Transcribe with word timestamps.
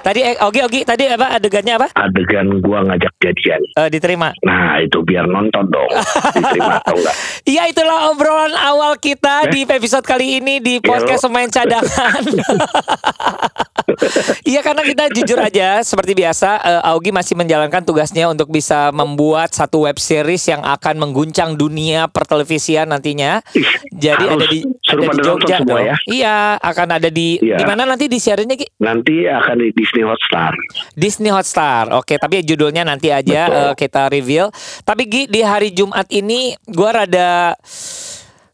Tadi 0.00 0.20
eh, 0.24 0.36
Ogi 0.40 0.60
Ogi 0.64 0.80
tadi 0.80 1.04
apa 1.04 1.36
adegannya 1.36 1.76
apa? 1.76 1.88
adegan 1.92 2.48
gua 2.64 2.80
ngajak 2.88 3.12
jadian. 3.20 3.60
Eh, 3.76 3.88
diterima. 3.92 4.32
Nah 4.48 4.80
itu 4.80 5.04
biar 5.04 5.28
nonton 5.28 5.68
dong. 5.68 5.90
Diterima 6.32 6.80
atau 6.80 6.96
enggak? 6.96 7.16
Iya 7.50 7.66
itulah 7.66 8.14
obrolan 8.14 8.54
awal 8.54 8.94
kita 9.00 9.50
di 9.50 9.66
episode 9.66 10.06
kali 10.06 10.38
ini 10.38 10.62
di 10.62 10.78
podcast 10.78 11.26
pemain 11.26 11.50
cadangan. 11.50 12.22
Iya 14.42 14.60
karena 14.60 14.82
kita 14.82 15.04
jujur 15.10 15.38
aja 15.38 15.80
seperti 15.80 16.12
biasa 16.14 16.48
eh, 16.60 16.90
Augie 16.90 17.10
masih 17.10 17.34
menjalankan 17.34 17.82
tugasnya 17.82 18.26
untuk 18.26 18.48
bisa 18.48 18.90
membuat 18.90 19.52
satu 19.52 19.86
web 19.86 19.96
series 19.96 20.46
yang 20.46 20.60
akan 20.60 20.98
mengguncang 20.98 21.54
dunia 21.54 22.06
pertelevisian 22.06 22.90
nantinya. 22.90 23.40
Ih, 23.52 23.66
Jadi 23.92 24.24
harus 24.24 24.40
ada 24.40 24.46
di 24.48 24.60
ada 24.64 25.06
di 25.06 25.18
Jogja 25.22 25.56
semua 25.60 25.80
ya. 25.80 25.96
Iya 26.06 26.36
akan 26.58 26.88
ada 26.96 27.08
di 27.08 27.28
Iya. 27.40 27.56
di 27.56 27.64
mana 27.64 27.84
nanti 27.84 28.04
disiarinnya 28.06 28.56
Gi? 28.56 28.66
Nanti 28.80 29.24
akan 29.24 29.56
di 29.56 29.68
Disney 29.72 30.02
Hotstar. 30.02 30.52
Disney 30.94 31.30
Hotstar. 31.30 31.94
Oke, 31.94 32.16
tapi 32.16 32.42
judulnya 32.42 32.82
nanti 32.82 33.08
aja 33.08 33.46
Betul. 33.46 33.60
eh, 33.70 33.74
kita 33.78 34.02
reveal. 34.08 34.46
Tapi 34.82 35.02
Gi 35.06 35.22
di 35.26 35.40
hari 35.40 35.70
Jumat 35.70 36.06
ini 36.10 36.52
gua 36.66 37.02
rada 37.02 37.54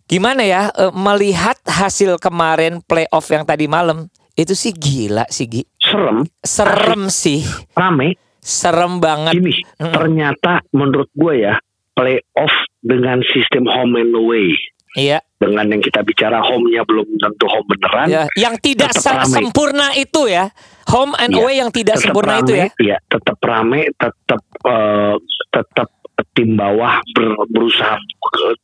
gimana 0.07 0.43
ya 0.43 0.71
eh, 0.71 0.93
melihat 0.95 1.59
hasil 1.67 2.19
kemarin 2.19 2.79
playoff 2.85 3.27
yang 3.27 3.43
tadi 3.43 3.67
malam 3.67 4.07
itu 4.37 4.53
sih 4.53 4.71
gila 4.71 5.25
sih 5.27 5.47
Gi. 5.47 5.63
Serem, 5.77 6.23
Serem 6.39 7.03
sih. 7.09 7.41
rame. 7.73 8.15
Serem 8.39 9.01
banget. 9.01 9.35
Gini, 9.35 9.59
Mm-mm. 9.75 9.91
ternyata 9.91 10.63
menurut 10.71 11.11
gue 11.11 11.43
ya 11.43 11.59
playoff 11.93 12.53
dengan 12.79 13.19
sistem 13.27 13.65
home 13.65 13.97
and 13.97 14.15
away. 14.15 14.55
Iya. 14.95 15.19
Dengan 15.37 15.69
yang 15.69 15.81
kita 15.81 16.01
bicara 16.01 16.41
home-nya 16.41 16.81
belum 16.83 17.05
tentu 17.17 17.45
home 17.45 17.69
beneran. 17.69 18.07
Ya, 18.07 18.23
yang 18.35 18.57
tidak 18.57 18.93
tetap 18.93 19.03
se- 19.03 19.19
rame. 19.19 19.35
sempurna 19.35 19.87
itu 19.93 20.25
ya. 20.25 20.49
Home 20.89 21.13
and 21.17 21.33
Iya, 21.33 21.39
away 21.39 21.55
yang 21.59 21.69
tidak 21.69 21.97
sempurna 21.99 22.39
rame, 22.39 22.43
itu 22.43 22.53
ya. 22.55 22.67
Iya, 22.79 22.97
tetap 23.05 23.37
rame, 23.41 23.81
tetap 23.93 24.41
eh, 24.63 25.15
tetap 25.51 25.89
tim 26.33 26.55
bawah 26.55 26.97
ber- 27.13 27.45
berusaha 27.51 28.01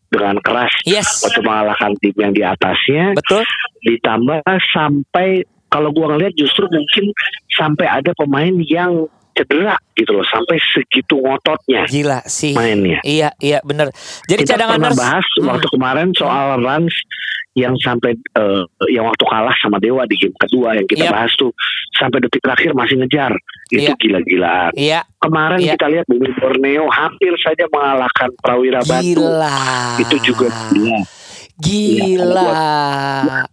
dengan 0.09 0.41
keras 0.41 0.73
Yes. 0.84 1.20
untuk 1.23 1.43
mengalahkan 1.43 1.93
tim 1.98 2.15
yang 2.17 2.33
di 2.33 2.43
atasnya. 2.43 3.12
Betul. 3.15 3.43
ditambah 3.83 4.47
sampai 4.70 5.43
kalau 5.73 5.91
gua 5.91 6.12
ngeliat 6.12 6.34
justru 6.34 6.69
mungkin 6.69 7.11
sampai 7.51 7.89
ada 7.89 8.12
pemain 8.12 8.53
yang 8.62 9.09
cedera 9.33 9.81
gitu 9.97 10.12
loh 10.12 10.25
sampai 10.28 10.61
segitu 10.61 11.17
ngototnya 11.17 11.89
Gila 11.89 12.20
sih. 12.23 12.53
mainnya. 12.53 13.01
Iya, 13.01 13.33
iya 13.41 13.59
bener. 13.62 13.89
Jadi 14.28 14.45
Kita 14.45 14.55
cadangan 14.55 14.77
pernah 14.77 14.91
nurse- 14.93 15.00
bahas 15.00 15.27
Hmm. 15.33 15.47
waktu 15.48 15.67
kemarin 15.73 16.12
soal 16.12 16.61
runs 16.61 16.95
yang 17.55 17.78
sampai 17.78 18.12
eh, 18.12 18.65
yang 18.89 19.05
waktu 19.05 19.25
kalah 19.25 19.53
sama 19.56 19.77
Dewa 19.77 20.05
di 20.05 20.17
game 20.17 20.37
kedua 20.37 20.73
yang 20.73 20.84
kita 20.84 21.09
Yap. 21.09 21.12
bahas 21.12 21.33
tuh 21.34 21.53
sampai 21.93 22.20
detik 22.20 22.41
terakhir 22.41 22.73
masih 22.73 22.97
ngejar 22.98 23.33
itu 23.69 23.83
Iya. 23.83 23.95
gila-gilaan. 23.97 24.70
Iya, 24.75 25.00
Kemarin 25.17 25.59
Iya. 25.61 25.73
kita 25.77 25.87
lihat 25.89 26.05
Bumi 26.09 26.28
Borneo 26.34 26.89
hampir 26.89 27.33
saja 27.39 27.65
mengalahkan 27.69 28.28
Prawira 28.37 28.81
Batu. 28.83 29.17
gila. 29.17 29.97
Itu 29.97 30.17
juga 30.23 30.47
gila. 30.69 31.00
Gila. 31.56 33.48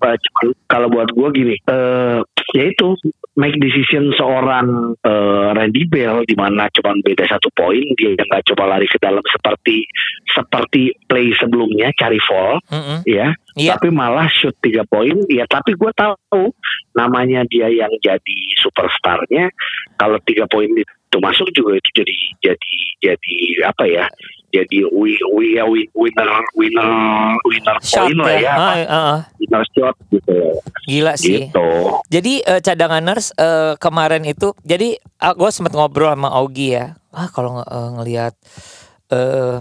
Cuman 0.00 0.48
kalau 0.70 0.88
buat 0.88 1.08
gue 1.10 1.28
gini 1.34 1.54
eh 1.66 2.20
ya 2.54 2.64
itu 2.70 2.94
make 3.36 3.58
decision 3.58 4.14
seorang 4.14 4.94
eh, 5.02 5.48
Randy 5.52 5.84
Bell 5.90 6.22
di 6.24 6.38
mana 6.38 6.70
cuma 6.72 6.94
beda 7.02 7.26
satu 7.26 7.50
poin 7.52 7.82
dia 7.98 8.14
nggak 8.14 8.46
coba 8.54 8.76
lari 8.76 8.86
ke 8.86 8.96
dalam 9.02 9.22
seperti 9.26 9.84
seperti 10.30 10.94
play 11.10 11.34
sebelumnya 11.36 11.90
cari 11.98 12.20
fall 12.22 12.62
Mm-mm. 12.70 13.02
ya 13.04 13.34
Iya. 13.56 13.72
tapi 13.80 13.88
malah 13.88 14.28
shoot 14.28 14.52
tiga 14.60 14.84
poin 14.84 15.16
ya 15.32 15.48
tapi 15.48 15.72
gue 15.72 15.88
tahu 15.96 16.52
namanya 16.92 17.40
dia 17.48 17.72
yang 17.72 17.88
jadi 18.04 18.38
superstarnya 18.60 19.48
kalau 19.96 20.20
tiga 20.28 20.44
poin 20.44 20.68
itu 20.68 20.95
masuk 21.16 21.48
juga 21.54 21.78
itu 21.78 21.90
jadi 22.02 22.16
jadi 22.44 22.74
jadi 23.02 23.34
apa 23.66 23.84
ya 23.88 24.04
jadi 24.52 24.88
wi, 24.88 25.18
ya, 25.52 25.64
wi- 25.68 25.90
winner 25.92 26.30
winner 26.54 26.90
winner 27.44 27.76
Shot 27.82 28.08
point 28.08 28.16
lah 28.20 28.30
ya. 28.32 28.40
ya 28.40 28.52
apa, 28.54 28.62
Ah, 28.62 28.76
ah, 28.86 29.04
ah. 29.18 29.20
winner 29.36 29.64
shot 29.74 29.96
gitu 30.08 30.36
Gila 30.86 31.18
sih. 31.18 31.50
gitu 31.50 31.68
Jadi 32.08 32.46
eh, 32.46 32.60
cadanganers 32.62 33.34
eh, 33.34 33.74
kemarin 33.76 34.22
itu, 34.22 34.54
jadi 34.62 34.96
gue 35.34 35.50
sempat 35.50 35.74
ngobrol 35.74 36.14
sama 36.14 36.30
Augie 36.30 36.78
ya. 36.78 36.86
Ah 37.10 37.26
kalau 37.28 37.58
eh, 37.60 37.90
ngelihat 37.98 38.38
eh 39.10 39.58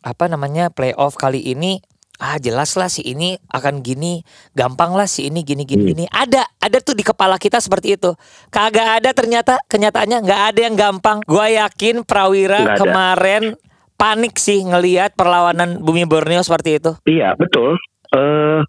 apa 0.00 0.24
namanya 0.30 0.70
playoff 0.70 1.18
kali 1.18 1.42
ini, 1.42 1.82
ah 2.20 2.36
jelas 2.36 2.76
lah 2.76 2.86
si 2.86 3.00
ini 3.02 3.40
akan 3.48 3.80
gini, 3.80 4.20
gampang 4.52 4.92
lah 4.92 5.08
si 5.08 5.26
ini 5.26 5.40
gini 5.40 5.64
gini 5.64 5.82
Hmm. 5.82 5.90
gini. 5.90 6.04
Ada, 6.06 6.44
ada 6.60 6.78
tuh 6.78 6.92
di 6.92 7.00
kepala 7.00 7.34
kita 7.34 7.56
seperti 7.58 7.96
itu. 7.96 8.12
Kagak 8.48 9.00
ada 9.00 9.10
ternyata 9.10 9.56
kenyataannya 9.64 10.20
nggak 10.20 10.42
ada 10.46 10.60
yang 10.60 10.76
gampang. 10.76 11.24
Gue 11.24 11.56
yakin 11.56 12.04
Prawira 12.04 12.76
kemarin 12.76 13.56
panik 13.96 14.36
sih 14.36 14.60
ngelihat 14.60 15.12
perlawanan 15.12 15.80
Bumi 15.80 16.04
Borneo 16.04 16.40
seperti 16.40 16.76
itu. 16.76 16.96
iya 17.04 17.32
betul 17.34 17.76
eh 18.10 18.60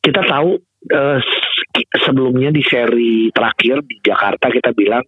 kita 0.00 0.20
tahu 0.24 0.58
eh, 0.84 1.18
se- 1.18 1.53
sebelumnya 1.98 2.54
di 2.54 2.62
seri 2.62 3.28
terakhir 3.34 3.82
di 3.82 3.98
Jakarta 3.98 4.46
kita 4.50 4.70
bilang 4.70 5.02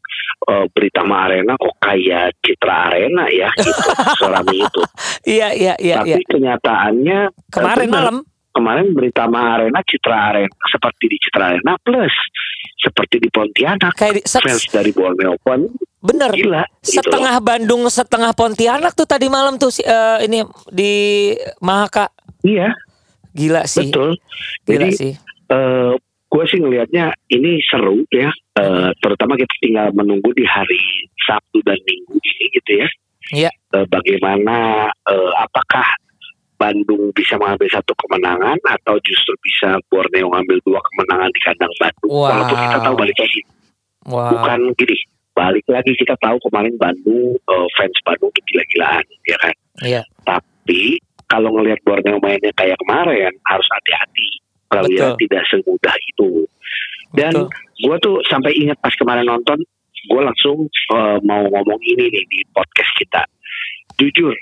eh, 0.50 0.66
Britama 0.70 1.30
Arena 1.30 1.54
kok 1.54 1.78
kayak 1.78 2.42
Citra 2.42 2.90
Arena 2.90 3.30
ya 3.30 3.50
gitu 3.54 3.82
serami 4.20 4.56
itu. 4.66 4.82
Iya 5.26 5.48
iya 5.54 5.74
iya 5.78 5.96
tapi 6.02 6.18
iya. 6.18 6.26
kenyataannya 6.26 7.18
eh, 7.30 7.50
Kemarin 7.54 7.88
benar. 7.90 8.02
malam. 8.02 8.16
kemarin 8.56 8.86
Britama 8.96 9.40
Arena 9.60 9.78
Citra 9.84 10.32
Arena 10.32 10.56
seperti 10.72 11.04
di 11.12 11.16
Citra 11.20 11.44
Arena 11.52 11.76
plus 11.76 12.14
seperti 12.80 13.20
di 13.20 13.28
Pontianak 13.28 13.92
kayak 13.92 14.14
di, 14.16 14.22
fans 14.24 14.64
dari 14.72 14.90
Borneo 14.96 15.36
pun 15.44 15.68
bener. 16.00 16.32
gila 16.32 16.64
gitu 16.80 17.04
setengah 17.04 17.36
Bandung 17.44 17.84
setengah 17.92 18.32
Pontianak 18.32 18.96
tuh 18.96 19.04
tadi 19.04 19.28
malam 19.28 19.60
tuh 19.60 19.68
eh, 19.84 20.24
ini 20.24 20.40
di 20.72 20.92
Mahaka. 21.60 22.08
Iya. 22.40 22.72
Gila 23.36 23.68
sih. 23.68 23.92
Betul. 23.92 24.16
Gila 24.64 24.88
jadi 24.88 24.88
sih. 24.96 25.12
eh 25.52 25.92
gue 26.26 26.44
sih 26.50 26.58
ngelihatnya 26.58 27.14
ini 27.30 27.62
seru 27.64 28.02
ya 28.10 28.30
Eh, 28.56 28.90
terutama 29.04 29.36
kita 29.36 29.52
tinggal 29.60 29.92
menunggu 29.92 30.32
di 30.32 30.48
hari 30.48 30.80
Sabtu 31.28 31.60
dan 31.60 31.76
Minggu 31.84 32.16
ini 32.16 32.44
gitu 32.56 32.70
ya. 32.80 32.88
Iya. 33.36 33.50
Eh, 33.52 33.86
bagaimana 33.92 34.88
eh, 34.88 35.32
apakah 35.36 35.84
Bandung 36.56 37.12
bisa 37.12 37.36
mengambil 37.36 37.68
satu 37.68 37.92
kemenangan 38.00 38.56
atau 38.64 38.96
justru 39.04 39.36
bisa 39.44 39.76
Borneo 39.92 40.32
ngambil 40.32 40.56
dua 40.64 40.80
kemenangan 40.80 41.28
di 41.28 41.40
kandang 41.44 41.74
Bandung? 41.76 42.08
Wow. 42.08 42.32
walaupun 42.32 42.58
kita 42.64 42.78
tahu 42.80 42.94
balik 42.96 43.18
lagi. 43.20 43.40
Wow. 44.08 44.30
Bukan 44.32 44.60
gini 44.80 44.96
balik 45.36 45.66
lagi 45.68 45.92
kita 46.00 46.14
tahu 46.16 46.36
kemarin 46.48 46.74
Bandung 46.80 47.36
eh, 47.36 47.68
fans 47.76 47.98
Bandung 48.08 48.32
itu 48.32 48.40
gila-gilaan 48.48 49.04
ya 49.28 49.36
kan? 49.36 49.54
Iya. 49.84 50.02
Tapi 50.24 50.96
kalau 51.28 51.52
ngelihat 51.60 51.84
Borneo 51.84 52.16
mainnya 52.24 52.56
kayak 52.56 52.80
kemarin 52.80 53.36
harus 53.44 53.68
hati-hati 53.68 54.45
kalau 54.70 54.88
ya 54.90 55.14
Betul. 55.14 55.18
tidak 55.26 55.42
semudah 55.50 55.96
itu. 56.10 56.30
Dan 57.14 57.32
gue 57.80 57.96
tuh 58.02 58.20
sampai 58.26 58.52
ingat 58.58 58.76
pas 58.82 58.92
kemarin 58.98 59.26
nonton 59.26 59.62
gue 60.06 60.20
langsung 60.22 60.68
eh, 60.70 61.18
mau 61.26 61.42
ngomong 61.46 61.80
ini 61.82 62.10
nih 62.10 62.24
di 62.26 62.40
podcast 62.54 62.92
kita. 62.98 63.22
Jujur 63.96 64.34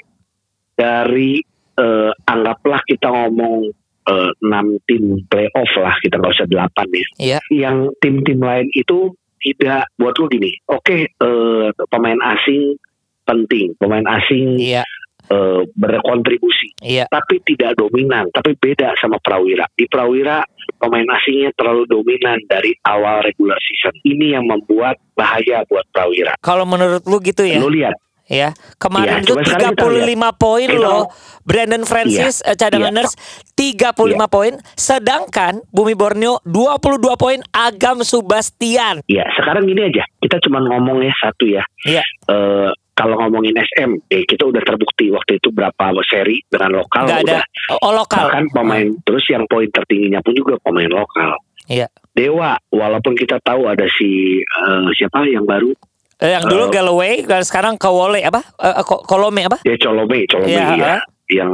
dari 0.75 1.41
eh, 1.79 2.13
anggaplah 2.27 2.83
kita 2.87 3.09
ngomong 3.11 3.71
eh, 4.11 4.31
enam 4.45 4.67
tim 4.87 5.23
playoff 5.31 5.71
lah 5.79 5.95
kita 6.03 6.19
nggak 6.19 6.35
usah 6.35 6.49
delapan 6.51 6.87
ya. 6.91 7.07
Iya. 7.19 7.39
yang 7.51 7.77
tim-tim 7.99 8.39
lain 8.43 8.69
itu 8.75 9.15
tidak 9.45 9.93
buat 10.01 10.17
lu 10.17 10.27
gini 10.33 10.53
oke 10.73 10.99
eh, 11.09 11.69
pemain 11.93 12.21
asing 12.37 12.81
penting 13.25 13.77
pemain 13.77 14.05
asing 14.09 14.57
iya 14.61 14.85
eh, 15.31 15.63
berkontribusi. 15.73 16.77
Iya. 16.85 17.09
Tapi 17.09 17.41
tidak 17.45 17.79
dominan 17.79 18.29
tapi 18.33 18.57
beda 18.57 18.93
sama 19.01 19.21
Prawira. 19.21 19.69
Di 19.73 19.89
Prawira 19.89 20.45
pemain 20.81 21.07
asingnya 21.17 21.53
terlalu 21.57 21.85
dominan 21.89 22.41
dari 22.49 22.77
awal 22.85 23.25
regular 23.25 23.57
season. 23.61 23.95
Ini 24.05 24.41
yang 24.41 24.45
membuat 24.49 25.01
bahaya 25.17 25.65
buat 25.69 25.85
Prawira. 25.93 26.37
Kalau 26.41 26.69
menurut 26.69 27.05
lu 27.05 27.19
gitu 27.21 27.45
ya? 27.45 27.61
Lu 27.61 27.73
lihat. 27.73 27.97
Ya 28.25 28.57
kemarin 28.81 29.21
Iya, 29.21 29.29
itu 29.29 29.37
coba 29.37 29.43
sekarang 29.45 29.77
kita 29.77 29.85
35 29.85 30.41
poin 30.41 30.69
loh. 30.81 31.03
Brandon 31.45 31.85
Francis 31.85 32.41
eh, 32.41 32.57
cadanganers 32.57 33.13
35 33.53 34.01
poin. 34.33 34.57
Sedangkan 34.81 35.61
Bumi 35.69 35.93
Borneo 35.93 36.41
22 36.49 37.21
poin. 37.21 37.45
Agam 37.53 38.01
Subastian. 38.01 39.05
Ya 39.13 39.29
sekarang 39.37 39.69
gini 39.69 39.93
aja. 39.93 40.09
Kita 40.25 40.41
cuma 40.41 40.65
ngomong 40.65 41.05
ya 41.05 41.13
satu 41.21 41.45
ya. 41.45 41.69
Iya. 41.85 42.01
Eh, 42.33 42.71
kalau 42.95 43.19
ngomongin 43.19 43.55
SM, 43.55 43.91
eh, 44.07 44.23
kita 44.23 44.47
udah 44.47 44.63
terbukti 44.63 45.11
waktu 45.11 45.37
itu 45.37 45.51
berapa 45.51 45.75
seri 46.05 46.39
dengan 46.47 46.79
lokal 46.79 47.05
Nggak 47.05 47.21
ada 47.21 47.39
udah 47.43 47.43
oh 47.81 47.93
lokal. 47.93 48.19
bahkan 48.25 48.45
pemain 48.49 48.87
terus 49.03 49.25
yang 49.27 49.45
poin 49.45 49.67
tertingginya 49.67 50.19
pun 50.21 50.33
juga 50.33 50.55
pemain 50.61 50.89
lokal. 50.89 51.35
Iya. 51.65 51.91
Dewa, 52.11 52.55
walaupun 52.69 53.13
kita 53.13 53.41
tahu 53.41 53.67
ada 53.67 53.85
si 53.91 54.39
eh, 54.39 54.89
siapa 54.95 55.27
yang 55.27 55.43
baru, 55.45 55.75
Eh, 56.17 56.31
yang 56.31 56.47
dulu 56.47 56.71
Eh, 56.71 56.73
Galloway, 56.73 57.15
dan 57.21 57.43
sekarang 57.43 57.75
Kowole 57.75 58.23
apa? 58.23 58.39
Eh, 58.57 58.83
Ko- 58.83 59.03
Kolome 59.03 59.43
apa? 59.43 59.59
ya 59.61 59.75
Colome, 59.77 60.23
Colome 60.25 60.47
Iya, 60.47 60.65
ya, 60.73 60.87
ah. 60.93 61.03
yang 61.27 61.51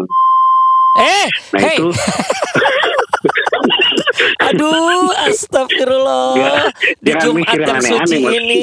Eh, 0.93 1.27
nah 1.55 1.61
hey, 1.65 1.77
itu 1.77 1.89
aduh, 4.49 5.11
astagfirullah. 5.27 6.71
Di 6.99 7.13
Jumat 7.17 7.53
yang 7.53 7.81
suci 7.81 8.17
Mas. 8.19 8.33
ini. 8.37 8.63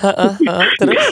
Heeh, 0.00 0.32
heeh, 0.40 0.66
terus 0.78 1.04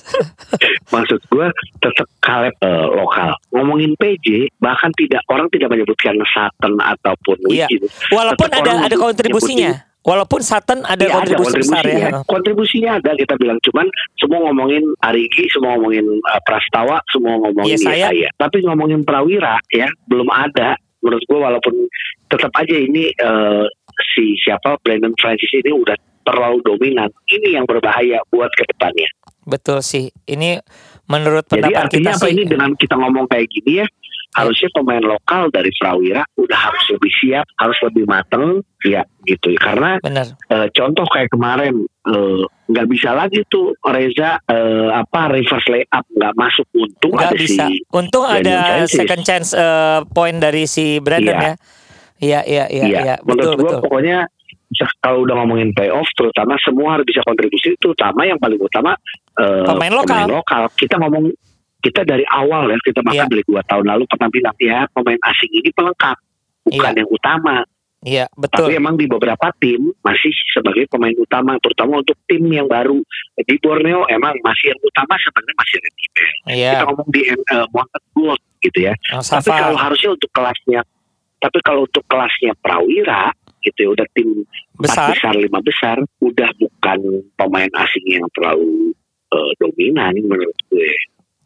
maksud 0.94 1.20
gue 1.29 1.46
tetap 1.79 2.06
Caleb 2.20 2.56
eh, 2.58 2.87
lokal. 2.94 3.32
Ngomongin 3.52 3.93
PJ, 3.96 4.49
bahkan 4.58 4.88
tidak 4.96 5.20
orang 5.29 5.49
tidak 5.49 5.69
menyebutkan 5.70 6.17
Sutton 6.25 6.75
ataupun 6.79 7.37
Iya. 7.49 7.69
Wigin. 7.69 7.82
walaupun 8.11 8.49
Tetap 8.49 8.64
ada 8.64 8.73
ada 8.85 8.96
kontribusinya. 8.96 9.73
Walaupun 9.99 10.40
Sutton 10.40 10.81
ada 10.82 11.05
Iya, 11.05 11.12
kontribusi 11.12 11.56
besar 11.58 11.85
ya. 11.85 11.85
kontribusinya. 11.85 12.11
Kontribusinya 12.25 12.90
ada 12.96 13.11
kita 13.12 13.35
bilang 13.37 13.58
cuman 13.61 13.87
semua 14.17 14.38
ngomongin 14.49 14.85
Arigi, 15.00 15.44
semua 15.52 15.76
ngomongin 15.76 16.06
uh, 16.06 16.40
Prastawa, 16.43 16.96
semua 17.08 17.37
ngomongin 17.38 17.76
Iya, 17.76 17.85
saya. 17.85 18.08
Yesaya. 18.08 18.29
Tapi 18.35 18.64
ngomongin 18.64 19.05
Prawira 19.05 19.61
ya 19.69 19.88
belum 20.08 20.29
ada. 20.29 20.79
Menurut 20.99 21.23
gua 21.29 21.38
walaupun 21.46 21.75
tetap 22.28 22.52
aja 22.54 22.76
ini 22.76 23.10
uh, 23.19 23.64
si 24.14 24.36
siapa 24.38 24.78
Brandon 24.80 25.12
Francis 25.16 25.50
ini 25.52 25.72
udah 25.72 25.96
terlalu 26.22 26.60
dominan. 26.62 27.08
Ini 27.26 27.56
yang 27.56 27.64
berbahaya 27.64 28.20
buat 28.28 28.52
ke 28.52 28.69
depannya. 28.69 29.08
Betul 29.42 29.80
sih. 29.80 30.12
Ini 30.25 30.60
menurut 31.08 31.48
Jadi 31.48 31.56
pendapat 31.72 31.80
artinya 31.88 32.12
kita 32.12 32.20
apa 32.20 32.26
sih. 32.28 32.32
ini 32.36 32.42
dengan 32.44 32.70
kita 32.76 32.94
ngomong 33.00 33.26
kayak 33.32 33.48
gini 33.48 33.80
ya, 33.80 33.86
harusnya 34.36 34.69
pemain 34.76 35.00
lokal 35.00 35.48
dari 35.48 35.72
Prawira 35.72 36.20
udah 36.36 36.58
harus 36.69 36.84
lebih 36.92 37.12
siap, 37.16 37.48
harus 37.56 37.80
lebih 37.80 38.04
mateng, 38.04 38.60
ya 38.84 39.00
gitu. 39.25 39.56
Karena 39.56 39.96
Benar. 40.04 40.36
Eh, 40.52 40.69
contoh 40.76 41.08
kayak 41.08 41.32
kemarin 41.32 41.80
eh, 41.88 42.42
nggak 42.69 42.86
bisa 42.92 43.16
lagi 43.16 43.40
tuh 43.48 43.72
Reza 43.80 44.36
eh, 44.44 44.88
apa 44.92 45.32
reverse 45.32 45.64
layup 45.72 46.04
nggak 46.12 46.34
masuk 46.36 46.69
untung 46.76 47.16
Nggak 47.16 47.32
ada 47.32 47.40
bisa. 47.40 47.64
si 47.72 47.80
Untung 47.88 48.25
ada 48.28 48.56
second 48.84 49.25
chance 49.25 49.56
eh, 49.56 50.04
point 50.12 50.36
dari 50.36 50.69
si 50.69 51.00
Brandon 51.00 51.32
Iya. 51.32 51.48
ya. 51.48 51.54
Iya, 52.19 52.41
iya, 52.44 52.65
iya, 52.69 52.85
iya 52.85 52.99
iya. 53.03 53.17
menurut 53.23 53.55
Betul, 53.55 53.55
gua 53.59 53.70
betul. 53.70 53.81
pokoknya 53.87 54.19
kalau 55.00 55.25
udah 55.25 55.35
ngomongin 55.43 55.70
playoff 55.73 56.06
terutama 56.12 56.55
semua 56.61 56.99
harus 56.99 57.06
bisa 57.09 57.25
kontribusi 57.25 57.73
terutama 57.81 58.26
yang 58.26 58.37
paling 58.37 58.61
utama 58.61 58.93
eh, 59.38 59.65
Pemain 59.65 59.94
lokal. 59.94 60.26
lokal 60.29 60.62
kita 60.76 61.00
ngomong 61.00 61.32
kita 61.79 62.03
dari 62.03 62.26
awal 62.29 62.69
ya 62.69 62.76
kita 62.82 63.00
bahkan 63.00 63.26
Iya. 63.26 63.32
dari 63.32 63.44
dua 63.47 63.62
tahun 63.65 63.87
lalu 63.87 64.05
pernah 64.11 64.29
bilang 64.29 64.56
ya 64.59 64.85
pemain 64.93 65.20
asing 65.31 65.53
ini 65.55 65.70
pelengkap 65.73 66.17
bukan 66.67 66.93
Iya. 66.93 66.99
yang 67.00 67.11
utama 67.11 67.56
Iya, 67.99 68.31
tapi 68.31 68.71
betul. 68.71 68.79
emang 68.79 68.94
di 68.94 69.11
beberapa 69.11 69.50
tim 69.59 69.91
masih 70.06 70.31
sebagai 70.55 70.87
pemain 70.87 71.11
utama 71.19 71.59
terutama 71.59 71.99
untuk 71.99 72.14
tim 72.31 72.47
yang 72.47 72.71
baru 72.71 73.03
di 73.35 73.59
Borneo 73.59 74.06
emang 74.06 74.38
masih 74.38 74.71
yang 74.71 74.81
utama 74.87 75.19
sebenarnya 75.19 75.55
masih 75.59 75.76
Bell 75.82 75.94
Iya. 76.47 76.71
kita 76.79 76.85
ngomong 76.87 77.09
di 77.11 77.21
uh, 77.26 77.67
Mountain 77.75 78.05
Gold 78.14 78.43
gitu 78.62 78.79
ya. 78.87 78.94
Oh, 79.14 79.23
Tapi 79.23 79.50
kalau 79.50 79.79
harusnya 79.79 80.11
untuk 80.14 80.31
kelasnya, 80.31 80.81
tapi 81.38 81.58
kalau 81.62 81.87
untuk 81.87 82.05
kelasnya 82.11 82.55
Prawira 82.58 83.31
gitu 83.62 83.79
ya 83.79 83.88
udah 83.94 84.06
tim 84.14 84.29
besar. 84.79 85.11
empat 85.11 85.14
besar 85.14 85.32
lima 85.35 85.61
besar, 85.62 85.96
udah 86.23 86.50
bukan 86.58 86.99
pemain 87.35 87.73
asing 87.82 88.06
yang 88.06 88.26
terlalu 88.35 88.94
uh, 89.35 89.50
dominan 89.58 90.14
menurut 90.23 90.58
gue. 90.70 90.90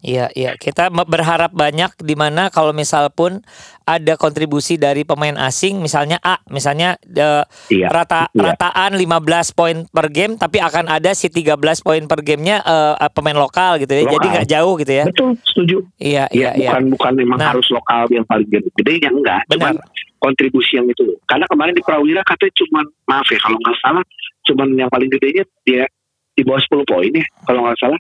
Iya, 0.03 0.27
iya. 0.35 0.59
Kita 0.59 0.91
berharap 0.91 1.55
banyak 1.55 1.95
di 2.03 2.13
mana 2.13 2.51
kalau 2.51 2.75
misal 2.75 3.07
pun 3.09 3.39
ada 3.83 4.15
kontribusi 4.15 4.75
dari 4.75 5.07
pemain 5.07 5.39
asing, 5.39 5.79
misalnya 5.79 6.19
A, 6.19 6.43
misalnya 6.47 6.99
eh, 7.07 7.47
Iya. 7.71 7.87
rata 7.87 8.27
Iya. 8.31 8.51
rataan 8.53 8.99
15 8.99 9.55
poin 9.55 9.87
per 9.87 10.11
game, 10.11 10.35
tapi 10.35 10.59
akan 10.59 10.91
ada 10.91 11.15
si 11.15 11.31
13 11.31 11.55
poin 11.81 12.03
per 12.05 12.21
gamenya 12.21 12.59
eh, 12.61 12.95
pemain 13.11 13.39
lokal 13.39 13.79
gitu 13.79 13.95
ya. 13.95 14.03
Jadi 14.03 14.13
Lokal. 14.19 14.33
nggak 14.35 14.49
jauh 14.51 14.75
gitu 14.77 14.93
ya. 14.93 15.05
Betul, 15.07 15.31
setuju. 15.47 15.77
Iya, 15.97 16.27
Ya, 16.35 16.51
iya, 16.51 16.51
iya. 16.59 16.71
bukan 16.75 16.83
bukan 16.93 17.13
memang 17.17 17.39
Nah. 17.39 17.49
harus 17.55 17.67
lokal 17.71 18.11
yang 18.11 18.27
paling 18.27 18.47
gede 18.51 18.95
yang 18.99 19.15
enggak, 19.15 19.47
cuman 19.49 19.79
Benar. 19.79 19.87
kontribusi 20.19 20.77
yang 20.77 20.91
itu. 20.91 21.03
Karena 21.25 21.47
kemarin 21.47 21.75
di 21.75 21.83
Prawira 21.83 22.27
katanya 22.27 22.55
cuman 22.59 22.85
maaf 23.07 23.27
ya 23.31 23.39
kalau 23.39 23.59
nggak 23.59 23.79
salah 23.79 24.05
cuman 24.43 24.69
yang 24.75 24.91
paling 24.91 25.07
gedenya 25.07 25.47
dia 25.63 25.87
di 26.35 26.43
bawah 26.43 26.59
10 26.59 26.83
poin 26.83 27.11
ya 27.13 27.23
kalau 27.47 27.63
nggak 27.63 27.79
salah 27.79 27.99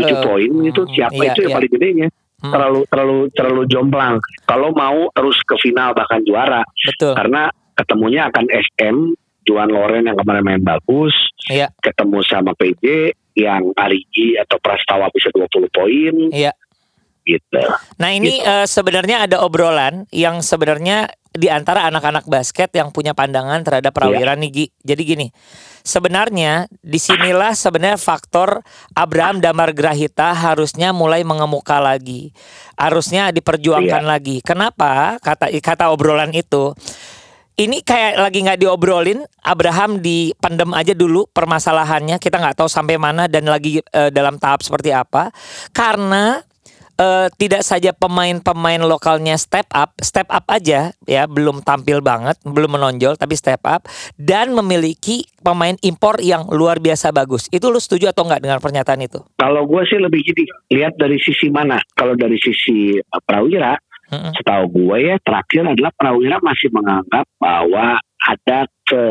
7 0.00 0.10
Eh, 0.10 0.22
poin 0.22 0.50
itu 0.64 0.80
hmm, 0.80 0.92
siapa 0.92 1.20
iya, 1.20 1.30
itu 1.30 1.40
yang 1.42 1.52
iya. 1.52 1.58
paling 1.58 1.72
gedenya 1.72 2.08
Hmm. 2.40 2.56
terlalu 2.56 2.80
terlalu 2.88 3.18
terlalu 3.30 3.62
jomplang 3.68 4.16
kalau 4.48 4.72
mau 4.72 5.12
terus 5.12 5.36
ke 5.44 5.60
final 5.60 5.92
bahkan 5.92 6.24
juara 6.24 6.64
Betul. 6.88 7.12
karena 7.12 7.52
ketemunya 7.76 8.32
akan 8.32 8.48
SM 8.48 8.96
Juan 9.44 9.68
Loren 9.68 10.08
yang 10.08 10.16
kemarin 10.16 10.40
main 10.40 10.64
bagus 10.64 11.12
Iya. 11.46 11.68
ketemu 11.78 12.24
sama 12.24 12.56
PJ 12.56 13.12
yang 13.36 13.76
Arigi 13.76 14.40
atau 14.40 14.56
Prastawa 14.56 15.12
bisa 15.12 15.28
20 15.28 15.68
poin 15.68 16.14
Iya. 16.32 16.56
gitu 17.22 17.60
Nah 17.96 18.10
ini 18.10 18.40
Gitu. 18.40 18.48
eh, 18.48 18.64
sebenarnya 18.64 19.28
ada 19.28 19.44
obrolan 19.44 20.08
yang 20.08 20.40
sebenarnya 20.40 21.12
di 21.30 21.46
antara 21.46 21.86
anak-anak 21.86 22.26
basket 22.26 22.74
yang 22.74 22.90
punya 22.90 23.14
pandangan 23.14 23.62
terhadap 23.62 23.94
Prawira 23.94 24.34
nih 24.34 24.50
Gi. 24.50 24.66
Jadi 24.82 25.02
gini, 25.06 25.26
sebenarnya 25.86 26.66
di 26.82 26.98
sinilah 26.98 27.54
sebenarnya 27.54 27.98
faktor 27.98 28.66
Abraham 28.98 29.38
Damar 29.38 29.70
Grahita 29.70 30.34
harusnya 30.34 30.90
mulai 30.90 31.22
mengemuka 31.22 31.78
lagi, 31.78 32.34
harusnya 32.74 33.30
diperjuangkan 33.30 34.02
lagi. 34.02 34.42
Kenapa? 34.42 35.22
Kata 35.22 35.48
kata 35.54 35.94
obrolan 35.94 36.34
itu. 36.34 36.74
Ini 37.60 37.84
kayak 37.84 38.24
lagi 38.24 38.40
nggak 38.40 38.60
diobrolin, 38.64 39.20
Abraham 39.44 40.00
dipendem 40.00 40.72
aja 40.72 40.96
dulu 40.96 41.28
permasalahannya. 41.28 42.16
Kita 42.16 42.40
nggak 42.40 42.56
tahu 42.56 42.72
sampai 42.72 42.96
mana 42.96 43.28
dan 43.28 43.44
lagi 43.44 43.84
eh, 43.84 44.08
dalam 44.08 44.40
tahap 44.40 44.64
seperti 44.64 44.96
apa. 44.96 45.28
Karena 45.68 46.40
eh, 47.00 47.26
tidak 47.40 47.64
saja 47.64 47.96
pemain-pemain 47.96 48.84
lokalnya 48.84 49.40
step 49.40 49.66
up, 49.72 49.96
step 50.04 50.28
up 50.28 50.44
aja 50.52 50.92
ya, 51.08 51.22
belum 51.24 51.64
tampil 51.64 52.04
banget, 52.04 52.36
belum 52.44 52.76
menonjol 52.76 53.16
tapi 53.16 53.32
step 53.34 53.64
up 53.64 53.88
dan 54.20 54.52
memiliki 54.52 55.24
pemain 55.40 55.74
impor 55.80 56.20
yang 56.20 56.44
luar 56.52 56.76
biasa 56.78 57.08
bagus. 57.16 57.48
Itu 57.48 57.72
lu 57.72 57.80
setuju 57.80 58.12
atau 58.12 58.28
enggak 58.28 58.44
dengan 58.44 58.60
pernyataan 58.60 59.00
itu? 59.00 59.24
Kalau 59.40 59.64
gue 59.64 59.82
sih 59.88 59.96
lebih 59.96 60.20
gini, 60.20 60.44
lihat 60.76 61.00
dari 61.00 61.16
sisi 61.16 61.48
mana. 61.48 61.80
Kalau 61.96 62.12
dari 62.12 62.36
sisi 62.36 63.00
uh, 63.00 63.22
Prawira, 63.24 63.72
setahu 64.10 64.64
gue 64.74 64.96
ya 65.06 65.16
terakhir 65.22 65.70
adalah 65.70 65.94
Prawira 65.94 66.42
masih 66.42 66.68
menganggap 66.74 67.30
bahwa 67.38 67.94
ada 68.26 68.66
ke 68.82 69.02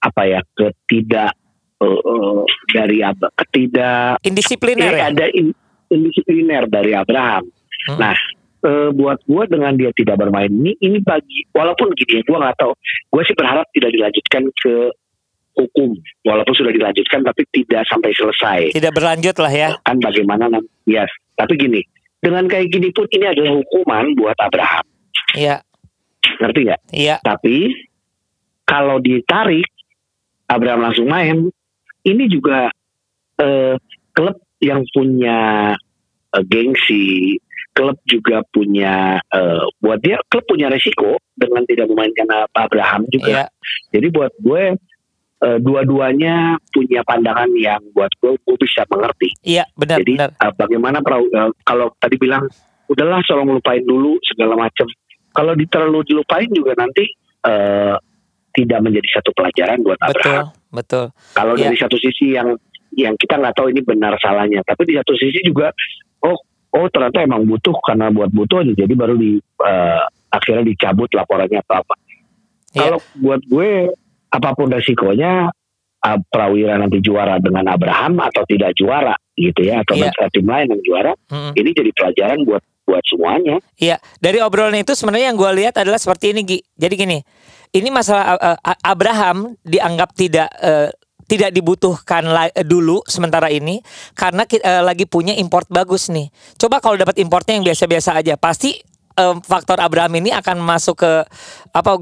apa 0.00 0.22
ya 0.28 0.40
ketidak 0.52 1.32
uh, 1.80 2.00
uh, 2.04 2.44
dari 2.68 3.00
Ab- 3.00 3.32
ketidak 3.36 4.20
Indisipliner 4.20 4.92
ya, 4.92 5.00
ya? 5.00 5.04
ada 5.12 5.26
in- 5.32 5.56
indisipliner 5.90 6.66
dari 6.70 6.94
Abraham. 6.94 7.44
Hmm. 7.90 7.98
Nah, 7.98 8.16
eh, 8.64 8.88
buat 8.94 9.18
gue 9.26 9.44
dengan 9.50 9.72
dia 9.76 9.90
tidak 9.92 10.16
bermain 10.20 10.50
ini, 10.50 10.78
ini 10.80 10.98
bagi 11.02 11.44
walaupun 11.52 11.92
gini, 11.98 12.22
gue 12.22 12.38
nggak 12.38 12.56
tahu. 12.58 12.72
Gue 13.10 13.22
sih 13.26 13.36
berharap 13.36 13.66
tidak 13.74 13.90
dilanjutkan 13.92 14.48
ke 14.56 14.74
hukum, 15.58 15.92
walaupun 16.24 16.54
sudah 16.56 16.72
dilanjutkan 16.72 17.20
tapi 17.26 17.42
tidak 17.52 17.84
sampai 17.90 18.10
selesai. 18.14 18.60
Tidak 18.72 18.92
berlanjut 18.94 19.36
lah 19.42 19.52
ya. 19.52 19.68
Kan 19.84 19.98
bagaimana 20.00 20.48
nanti? 20.48 20.70
Yes. 20.88 21.10
Tapi 21.36 21.58
gini, 21.58 21.82
dengan 22.20 22.46
kayak 22.46 22.70
gini 22.70 22.88
pun 22.94 23.08
ini 23.10 23.26
adalah 23.28 23.56
hukuman 23.58 24.12
buat 24.16 24.36
Abraham, 24.40 24.84
Iya, 25.36 25.62
ngerti 26.42 26.60
nggak? 26.68 26.80
iya, 26.92 27.16
Tapi 27.22 27.70
kalau 28.66 29.00
ditarik 29.00 29.66
Abraham 30.46 30.84
langsung 30.84 31.08
main, 31.08 31.48
ini 32.04 32.24
juga 32.28 32.68
eh, 33.40 33.74
klub 34.12 34.36
yang 34.60 34.84
punya 34.92 35.72
eh, 36.32 36.42
gengsi, 36.46 37.36
klub 37.72 37.96
juga 38.04 38.44
punya 38.52 39.18
eh, 39.20 39.64
buat 39.80 39.98
dia 40.00 40.20
klub 40.28 40.44
punya 40.46 40.68
resiko 40.68 41.16
dengan 41.34 41.64
tidak 41.64 41.88
memainkan 41.88 42.28
Abraham 42.52 43.08
juga. 43.08 43.28
iya. 43.28 43.44
Jadi 43.90 44.06
buat 44.12 44.32
gue 44.38 44.76
eh, 45.40 45.58
dua-duanya 45.58 46.60
punya 46.70 47.00
pandangan 47.02 47.50
yang 47.56 47.80
buat 47.96 48.12
gue 48.20 48.36
gue 48.36 48.56
bisa 48.60 48.84
mengerti. 48.92 49.32
Iya, 49.42 49.64
benar, 49.74 49.98
Jadi 50.04 50.12
benar. 50.20 50.30
eh, 50.36 50.52
bagaimana 50.54 50.98
eh, 51.00 51.50
kalau 51.64 51.86
tadi 51.96 52.16
bilang 52.20 52.44
udahlah 52.90 53.22
tolong 53.24 53.54
lupain 53.56 53.82
dulu 53.86 54.18
segala 54.26 54.58
macam. 54.58 54.86
Kalau 55.30 55.54
terlalu 55.54 56.02
dilupain 56.10 56.50
juga 56.50 56.74
nanti 56.74 57.06
eh, 57.46 57.94
tidak 58.50 58.82
menjadi 58.82 59.08
satu 59.22 59.30
pelajaran 59.30 59.78
buat 59.86 59.94
Betul, 60.02 60.10
Abraham. 60.10 60.46
betul. 60.74 61.04
Kalau 61.38 61.54
Iya. 61.54 61.62
dari 61.70 61.76
satu 61.78 61.96
sisi 62.02 62.34
yang 62.34 62.58
yang 63.06 63.16
kita 63.16 63.40
nggak 63.40 63.56
tahu 63.56 63.72
ini 63.72 63.80
benar 63.84 64.16
salahnya, 64.20 64.60
tapi 64.64 64.88
di 64.88 64.94
satu 64.96 65.12
sisi 65.16 65.40
juga 65.44 65.72
oh 66.24 66.36
oh 66.70 66.86
ternyata 66.92 67.24
emang 67.24 67.46
butuh 67.48 67.74
karena 67.82 68.12
buat 68.14 68.30
butuh 68.30 68.62
aja 68.62 68.72
jadi 68.76 68.92
baru 68.94 69.14
di 69.18 69.40
eh, 69.40 70.02
akhirnya 70.30 70.64
dicabut 70.70 71.10
laporannya 71.10 71.58
atau 71.66 71.76
apa. 71.82 71.94
Iya. 72.70 72.78
Kalau 72.86 72.98
buat 73.18 73.42
gue 73.50 73.70
apa 74.30 74.50
pun 74.54 74.70
resikonya 74.70 75.50
ah, 76.06 76.18
Prawira 76.30 76.78
nanti 76.78 77.02
juara 77.02 77.42
dengan 77.42 77.66
Abraham 77.66 78.22
atau 78.22 78.46
tidak 78.46 78.78
juara 78.78 79.18
gitu 79.34 79.66
ya 79.66 79.82
atau 79.82 79.98
Iya. 79.98 80.14
dengan 80.14 80.30
tim 80.30 80.46
lain 80.46 80.66
yang 80.70 80.82
juara 80.86 81.12
Mm-mm. 81.32 81.52
ini 81.58 81.70
jadi 81.74 81.90
pelajaran 81.90 82.46
buat 82.46 82.62
buat 82.86 83.02
semuanya 83.10 83.58
Iya, 83.74 83.98
dari 84.22 84.38
obrolan 84.38 84.78
itu 84.78 84.94
sebenarnya 84.94 85.34
yang 85.34 85.38
gue 85.38 85.50
lihat 85.62 85.74
adalah 85.82 85.98
seperti 85.98 86.30
ini 86.30 86.40
Gi. 86.46 86.58
Jadi 86.78 86.94
gini, 86.94 87.18
ini 87.74 87.88
masalah 87.90 88.38
uh, 88.38 88.58
uh, 88.58 88.78
Abraham 88.82 89.54
dianggap 89.66 90.14
tidak 90.14 90.48
uh, 90.62 90.90
tidak 91.30 91.54
dibutuhkan 91.54 92.26
uh, 92.26 92.50
dulu 92.66 93.06
sementara 93.06 93.46
ini 93.48 93.78
karena 94.12 94.42
ki- 94.42 94.58
uh, 94.60 94.82
lagi 94.82 95.06
punya 95.06 95.30
import 95.32 95.70
bagus 95.70 96.10
nih. 96.10 96.26
Coba 96.58 96.82
kalau 96.82 96.98
dapat 96.98 97.22
importnya 97.22 97.54
yang 97.54 97.62
biasa-biasa 97.62 98.18
aja, 98.18 98.34
pasti 98.34 98.74
um, 99.14 99.38
faktor 99.38 99.78
Abraham 99.78 100.18
ini 100.18 100.34
akan 100.34 100.58
masuk 100.58 101.06
ke 101.06 101.12
apa 101.70 101.92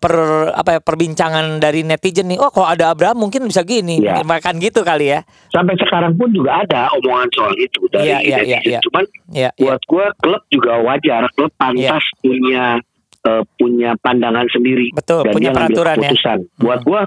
per 0.00 0.14
apa 0.56 0.70
ya, 0.72 0.80
perbincangan 0.80 1.60
dari 1.60 1.84
netizen 1.84 2.32
nih. 2.32 2.40
Oh, 2.40 2.48
kalau 2.48 2.64
ada 2.64 2.88
Abraham 2.88 3.28
mungkin 3.28 3.44
bisa 3.44 3.60
gini, 3.60 4.00
Iya. 4.00 4.24
makan 4.24 4.56
gitu 4.56 4.80
kali 4.80 5.12
ya. 5.12 5.20
sampai 5.48 5.76
sekarang 5.76 6.16
pun 6.16 6.28
juga 6.30 6.60
ada 6.60 6.88
omongan 6.96 7.28
soal 7.32 7.52
itu 7.56 7.80
dari 7.88 8.08
iya, 8.08 8.18
iya, 8.24 8.36
netizen. 8.40 8.62
iya. 8.64 8.80
cuman 8.80 9.04
Ya, 9.28 9.50
ya. 9.56 9.76
buat 9.76 9.82
gue 9.84 10.06
klub 10.24 10.42
juga 10.48 10.72
wajar 10.80 11.28
klub 11.36 11.52
pantas 11.56 12.04
punya 12.24 12.80
eh, 13.28 13.42
punya 13.60 13.92
pandangan 14.00 14.48
sendiri. 14.48 14.88
Betul, 14.96 15.28
dan 15.28 15.32
punya 15.36 15.50
dia 15.52 15.56
peraturan 15.60 15.96
ya. 15.96 16.00
keputusan. 16.08 16.38
Buat 16.56 16.80
gue 16.88 17.00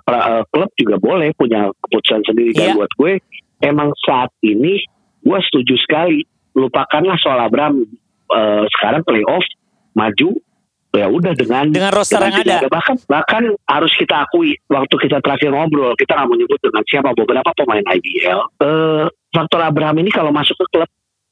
klub 0.49 0.69
juga 0.77 0.95
boleh 1.01 1.29
punya 1.33 1.61
keputusan 1.81 2.21
sendiri. 2.23 2.51
Dan 2.53 2.67
Iya. 2.69 2.73
buat 2.77 2.91
gue 2.93 3.13
emang 3.61 3.89
saat 4.05 4.29
ini 4.45 4.77
gue 5.21 5.39
setuju 5.49 5.75
sekali. 5.81 6.21
Lupakanlah 6.53 7.17
soal 7.17 7.39
Abraham. 7.41 7.87
Eh, 8.31 8.63
sekarang 8.77 9.03
playoff 9.03 9.43
maju 9.91 10.29
ya 10.91 11.07
udah 11.07 11.31
dengan 11.35 11.71
Dengan 11.71 11.91
roster 11.91 12.19
yang 12.19 12.35
tim 12.43 12.51
ada. 12.51 12.67
bahkan 12.67 12.95
bahkan 13.07 13.43
harus 13.63 13.91
kita 13.95 14.27
akui 14.27 14.59
waktu 14.67 14.95
kita 14.99 15.23
terakhir 15.23 15.51
ngobrol 15.51 15.95
kita 15.95 16.19
nggak 16.19 16.29
menyebut 16.31 16.59
dengan 16.59 16.83
siapa 16.83 17.15
beberapa 17.15 17.47
pemain 17.55 17.83
IBL 17.95 18.39
eh 18.59 19.05
faktor 19.31 19.63
Abraham 19.63 20.03
ini 20.03 20.11
kalau 20.11 20.35
masuk 20.35 20.55
ke 20.59 20.65
klub 20.75 20.89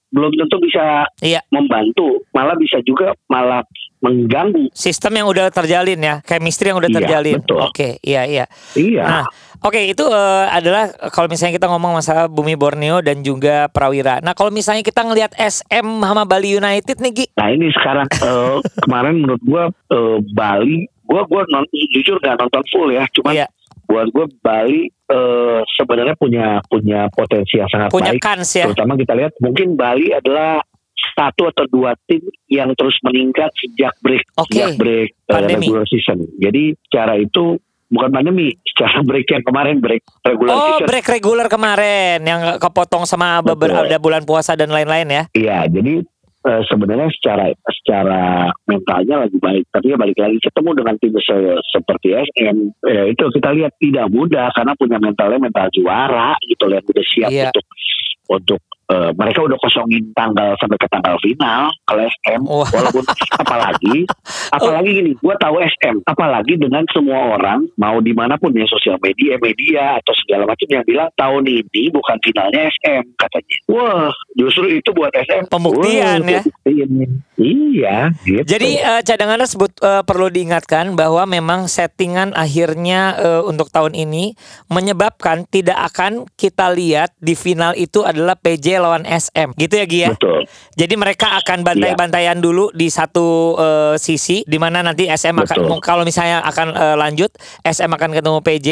belum 0.09 0.31
tentu 0.33 0.57
bisa 0.59 1.05
Iya. 1.19 1.41
membantu 1.49 2.25
malah 2.29 2.53
bisa 2.53 2.81
juga 2.81 3.13
malah 3.25 3.61
mengganggu 3.99 4.71
Sistem 4.71 5.11
yang 5.13 5.27
udah 5.27 5.49
terjalin 5.49 5.99
ya, 5.99 6.23
chemistry 6.23 6.71
yang 6.71 6.79
udah 6.79 6.87
Iya, 6.87 6.97
terjalin. 6.97 7.35
betul. 7.37 7.59
Oke, 7.61 7.89
iya 8.01 8.23
iya. 8.23 8.45
iya 8.73 9.03
Nah, 9.03 9.25
oke 9.59 9.75
itu 9.83 10.01
eh, 10.01 10.45
adalah 10.49 10.83
kalau 11.09 11.27
misalnya 11.27 11.53
kita 11.53 11.67
ngomong 11.67 11.93
masalah 11.93 12.25
Bumi 12.25 12.55
Borneo 12.55 12.99
dan 12.99 13.19
juga 13.19 13.67
Prawira. 13.67 14.17
Nah, 14.19 14.31
kalau 14.31 14.49
misalnya 14.49 14.81
kita 14.81 15.03
ngelihat 15.03 15.35
SM 15.35 15.83
sama 15.83 16.23
Bali 16.23 16.55
United 16.55 16.95
nih 16.97 17.11
Gi. 17.13 17.25
nah 17.35 17.47
ini 17.49 17.67
sekarang 17.69 18.07
eh, 18.23 18.57
kemarin 18.79 19.19
menurut 19.19 19.43
gua 19.43 19.63
eh, 19.67 20.17
Bali 20.31 20.87
gua 21.03 21.21
gua 21.25 21.41
non, 21.47 21.65
jujur 21.91 22.17
nggak 22.17 22.39
nonton 22.39 22.63
full 22.67 22.89
ya 22.89 23.03
cuman 23.11 23.33
Iya, 23.35 23.45
buat 23.89 24.07
gua 24.13 24.29
Bali 24.39 24.85
eh, 24.85 25.59
sebenarnya 25.73 26.13
punya 26.13 26.61
punya 26.63 27.09
potensi 27.09 27.57
yang 27.57 27.65
sangat 27.67 27.89
punya 27.89 28.13
baik 28.13 28.21
kans 28.21 28.49
ya. 28.53 28.69
terutama 28.69 28.93
kita 28.93 29.17
lihat 29.17 29.33
mungkin 29.41 29.73
Bali 29.73 30.13
adalah 30.13 30.61
satu 31.17 31.47
atau 31.47 31.65
dua 31.65 31.97
tim 32.05 32.21
yang 32.47 32.69
terus 32.75 32.93
meningkat 33.01 33.49
sejak 33.57 33.91
break 33.99 34.23
Oke. 34.37 34.51
sejak 34.51 34.77
break 34.77 35.09
eh, 35.09 35.25
Pandemi. 35.25 35.65
regular 35.65 35.87
season. 35.87 36.19
Jadi 36.37 36.63
cara 36.87 37.15
itu 37.15 37.57
bukan 37.89 38.13
pandemi, 38.13 38.53
secara 38.61 39.01
break 39.09 39.25
yang 39.25 39.41
kemarin 39.41 39.81
break 39.81 40.03
regular 40.21 40.53
Oh, 40.53 40.61
season. 40.77 40.85
break 40.85 41.05
reguler 41.09 41.47
kemarin 41.49 42.19
yang 42.21 42.41
kepotong 42.55 43.03
sama 43.03 43.41
beberapa 43.41 43.89
bulan 43.97 44.21
puasa 44.23 44.53
dan 44.53 44.69
lain-lain 44.69 45.07
ya. 45.09 45.23
Iya, 45.33 45.57
jadi 45.71 46.03
eh, 46.45 46.63
sebenarnya 46.67 47.09
secara 47.11 47.51
secara 47.67 48.47
mentalnya 48.69 49.27
lagi 49.27 49.37
baik, 49.39 49.67
tapi 49.73 49.91
ya 49.91 49.97
balik 49.99 50.17
lagi 50.19 50.37
ketemu 50.39 50.69
dengan 50.77 50.95
tim 51.01 51.13
se- 51.19 51.61
seperti 51.67 52.07
SM, 52.15 52.57
ya 52.85 53.03
itu 53.11 53.23
kita 53.33 53.49
lihat 53.55 53.73
tidak 53.81 54.07
mudah 54.07 54.47
karena 54.55 54.73
punya 54.77 54.97
mentalnya 55.01 55.39
mental 55.41 55.67
juara 55.73 56.39
gitu, 56.47 56.65
yang 56.71 56.83
udah 56.85 57.05
siap 57.05 57.31
Iya. 57.31 57.49
untuk 57.51 57.65
untuk 58.29 58.61
eh, 58.89 59.11
mereka 59.15 59.45
udah 59.45 59.57
kosongin 59.61 60.09
tanggal 60.17 60.57
sampai 60.57 60.77
ke 60.81 60.87
tanggal 60.89 61.15
final 61.21 61.69
kalau 61.85 62.03
SM, 62.05 62.41
Wah. 62.45 62.69
walaupun 62.69 63.05
apalagi 63.37 63.97
apalagi 64.57 64.89
gini, 64.91 65.11
gua 65.21 65.37
tahu 65.37 65.61
SM, 65.61 66.03
apalagi 66.05 66.57
dengan 66.57 66.83
semua 66.89 67.37
orang 67.37 67.69
mau 67.77 68.01
di 68.01 68.11
mana 68.11 68.35
pun 68.35 68.51
ya 68.53 68.65
sosial 68.65 68.97
media, 68.99 69.37
media 69.39 70.01
atau 70.01 70.13
segala 70.25 70.49
macam 70.49 70.67
yang 70.67 70.85
bilang 70.85 71.09
tahun 71.15 71.43
ini 71.45 71.93
bukan 71.93 72.17
finalnya 72.25 72.69
SM 72.81 73.03
katanya. 73.15 73.55
Wah, 73.69 74.09
justru 74.35 74.69
itu 74.73 74.89
buat 74.91 75.13
SM 75.13 75.47
Pembuktian 75.49 76.25
Wah, 76.25 76.39
ya. 76.39 76.41
pembuktian. 76.41 76.89
Iya, 77.39 78.11
gitu. 78.27 78.43
Jadi 78.43 78.83
eh, 78.83 79.01
cadangan 79.07 79.47
sebut 79.47 79.71
eh, 79.79 80.03
perlu 80.03 80.27
diingatkan 80.27 80.99
bahwa 80.99 81.23
memang 81.23 81.71
settingan 81.71 82.35
akhirnya 82.35 83.15
eh, 83.15 83.41
untuk 83.47 83.71
tahun 83.71 83.95
ini 83.95 84.35
menyebabkan 84.67 85.47
tidak 85.47 85.79
akan 85.93 86.27
kita 86.35 86.67
lihat 86.75 87.15
di 87.23 87.39
final 87.39 87.71
itu 87.79 88.03
adalah 88.03 88.35
PJ 88.35 88.78
lawan 88.79 89.03
SM. 89.05 89.53
Gitu 89.59 89.73
ya 89.75 89.85
Gia? 89.85 90.07
betul. 90.15 90.47
Jadi 90.75 90.93
mereka 90.95 91.37
akan 91.43 91.61
bantai-bantaian 91.67 92.39
dulu 92.39 92.71
di 92.71 92.87
satu 92.87 93.59
eh, 93.59 93.95
sisi 93.99 94.41
di 94.47 94.57
mana 94.57 94.81
nanti 94.81 95.05
SM 95.05 95.35
akan 95.35 95.57
Betul. 95.67 95.79
kalau 95.83 96.03
misalnya 96.07 96.39
akan 96.47 96.67
eh, 96.73 96.95
lanjut 96.95 97.31
SM 97.61 97.91
akan 97.91 98.09
ketemu 98.15 98.39
PJ 98.39 98.67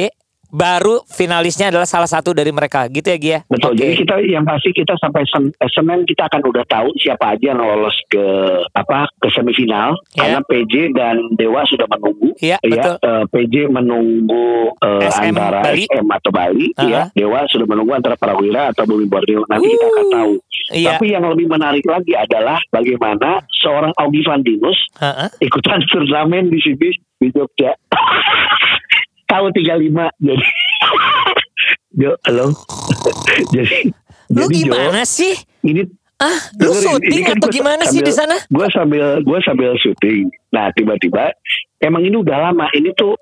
baru 0.48 1.04
finalisnya 1.06 1.70
adalah 1.70 1.84
salah 1.84 2.06
satu 2.06 2.32
dari 2.32 2.50
mereka. 2.50 2.88
Gitu 2.88 3.08
ya 3.08 3.18
Gia? 3.18 3.40
Betul. 3.46 3.74
Oke. 3.74 3.80
Jadi 3.80 3.94
kita 3.98 4.16
yang 4.24 4.44
pasti 4.44 4.70
kita 4.72 4.94
sampai 4.96 5.24
Sen- 5.26 5.54
eh, 5.54 5.70
Senin 5.70 6.04
kita 6.04 6.26
akan 6.26 6.42
udah 6.46 6.66
tahu 6.66 6.90
siapa 6.96 7.34
aja 7.34 7.52
yang 7.52 7.60
lolos 7.60 7.96
ke 8.08 8.26
apa 8.72 9.08
ke 9.18 9.28
semifinal 9.30 9.96
Ya. 10.12 10.20
karena 10.24 10.40
PJ 10.44 10.74
dan 10.92 11.16
Dewa 11.34 11.62
sudah 11.64 11.88
menunggu. 11.88 12.32
Iya, 12.38 12.58
Ya, 12.60 12.70
betul. 12.70 12.96
eh, 13.02 13.24
PJ 13.28 13.54
menunggu 13.68 14.48
eh, 14.78 15.08
SM 15.08 15.32
antara 15.32 15.60
Bali. 15.64 15.84
SM 15.84 16.08
atau 16.08 16.32
Bali, 16.32 16.68
Aha. 16.74 16.88
ya. 16.88 17.02
Dewa 17.12 17.40
sudah 17.46 17.66
menunggu 17.66 17.92
antara 17.94 18.16
Prawira 18.16 18.72
atau 18.72 18.84
Bumi 18.84 19.06
Borneo. 19.06 19.44
Nanti 19.46 19.68
kita 19.68 19.86
akan 19.86 20.06
Uh, 20.08 20.14
tahu. 20.14 20.34
Iya. 20.70 20.90
Tapi 20.94 21.06
yang 21.10 21.24
lebih 21.26 21.48
menarik 21.48 21.84
lagi 21.84 22.12
adalah 22.12 22.60
bagaimana 22.70 23.40
seorang 23.58 23.92
Augie 23.96 24.20
Van 24.22 24.40
Dinus 24.40 24.76
Heeh. 24.98 25.28
ikutan 25.42 25.80
turnamen 25.90 26.48
di 26.48 26.60
sini 26.60 26.90
di 27.18 27.28
Jogja. 27.30 27.72
Tahu 29.28 29.46
35 29.52 29.92
jadi 30.24 30.46
Jo, 32.02 32.12
halo. 32.30 32.54
jadi 33.56 33.90
Lu 34.32 34.46
jadi 34.48 34.56
Jo, 34.56 34.64
gimana 34.68 35.02
sih? 35.04 35.34
ini 35.64 35.84
Ah, 36.18 36.34
lu 36.58 36.74
syuting 36.74 37.30
kan 37.30 37.38
atau 37.38 37.46
gua 37.46 37.54
gimana 37.54 37.84
sih 37.86 38.02
di 38.02 38.10
sana? 38.10 38.34
Gue 38.50 38.66
sambil 38.74 39.22
gue 39.22 39.40
sambil 39.46 39.78
syuting. 39.78 40.26
Nah 40.48 40.72
tiba-tiba 40.72 41.34
emang 41.78 42.02
ini 42.02 42.18
udah 42.18 42.50
lama. 42.50 42.66
Ini 42.72 42.96
tuh 42.96 43.14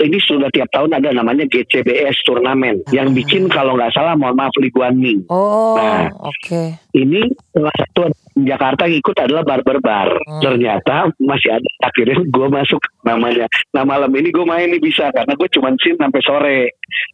ini 0.00 0.18
sudah 0.18 0.50
tiap 0.50 0.66
tahun 0.72 0.90
ada 0.98 1.14
namanya 1.14 1.46
GCBS 1.46 2.26
turnamen 2.26 2.82
yang 2.90 3.14
bikin 3.14 3.46
kalau 3.46 3.78
nggak 3.78 3.94
salah 3.94 4.18
mohon 4.18 4.34
maaf 4.34 4.50
Liguan 4.58 4.98
Ming. 4.98 5.22
Oh, 5.30 5.78
Nah. 5.78 6.10
oke. 6.18 6.62
Ini 6.92 7.20
salah 7.54 7.70
satu 7.72 8.10
Jakarta 8.34 8.88
yang 8.88 8.98
ikut 8.98 9.16
adalah 9.16 9.44
Barber 9.44 9.78
Bar. 9.78 10.08
Hmm. 10.18 10.40
Ternyata 10.40 11.12
masih 11.20 11.54
ada. 11.54 11.68
Akhirnya 11.84 12.18
gue 12.18 12.46
masuk 12.48 12.80
namanya. 13.02 13.46
Nah 13.70 13.84
malam 13.84 14.10
ini 14.12 14.32
gue 14.32 14.42
main 14.42 14.66
nih 14.66 14.80
bisa 14.80 15.12
karena 15.12 15.32
gue 15.32 15.48
cuma 15.52 15.70
sim 15.78 15.94
sampai 15.94 16.20
sore. 16.24 16.60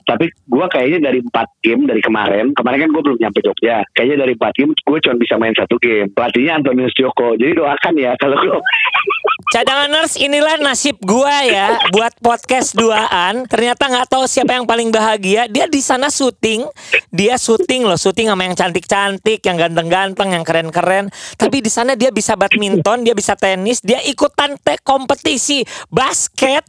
Tapi 0.07 0.25
gue 0.31 0.67
kayaknya 0.73 1.11
dari 1.11 1.21
empat 1.21 1.49
game 1.61 1.85
dari 1.85 2.01
kemarin. 2.01 2.55
Kemarin 2.55 2.89
kan 2.89 2.91
gue 2.91 3.03
belum 3.05 3.19
nyampe 3.19 3.45
Jogja. 3.45 3.85
Kayaknya 3.93 4.17
dari 4.25 4.33
empat 4.35 4.53
game 4.57 4.73
gue 4.73 4.99
cuma 5.05 5.17
bisa 5.19 5.35
main 5.37 5.53
satu 5.53 5.77
game. 5.77 6.09
Pelatihnya 6.09 6.57
Antonius 6.57 6.97
Joko. 6.97 7.37
Jadi 7.37 7.53
doakan 7.53 7.95
ya 7.99 8.17
kalau 8.17 8.39
gue 8.39 8.57
Cadanganers 9.49 10.21
inilah 10.21 10.61
nasib 10.61 11.01
gua 11.01 11.41
ya 11.41 11.81
buat 11.89 12.13
podcast 12.21 12.77
duaan. 12.77 13.49
Ternyata 13.49 13.89
nggak 13.89 14.13
tahu 14.13 14.29
siapa 14.29 14.53
yang 14.53 14.69
paling 14.69 14.93
bahagia. 14.93 15.49
Dia 15.49 15.65
di 15.65 15.81
sana 15.81 16.13
syuting, 16.13 16.69
dia 17.09 17.41
syuting 17.41 17.89
loh, 17.89 17.97
syuting 17.97 18.29
sama 18.29 18.45
yang 18.45 18.53
cantik-cantik, 18.53 19.41
yang 19.41 19.57
ganteng-ganteng, 19.57 20.37
yang 20.37 20.45
keren-keren. 20.45 21.09
Tapi 21.41 21.65
di 21.65 21.73
sana 21.73 21.97
dia 21.97 22.13
bisa 22.13 22.37
badminton, 22.37 23.09
dia 23.09 23.17
bisa 23.17 23.41
tenis, 23.41 23.81
dia 23.81 24.05
ikutan 24.05 24.61
te 24.61 24.77
kompetisi 24.85 25.65
basket. 25.89 26.69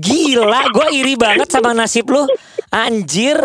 Gila, 0.00 0.72
gua 0.72 0.88
iri 0.88 1.20
banget 1.20 1.52
sama 1.52 1.76
nasib 1.76 2.08
lu. 2.08 2.24
Anjir. 2.72 3.44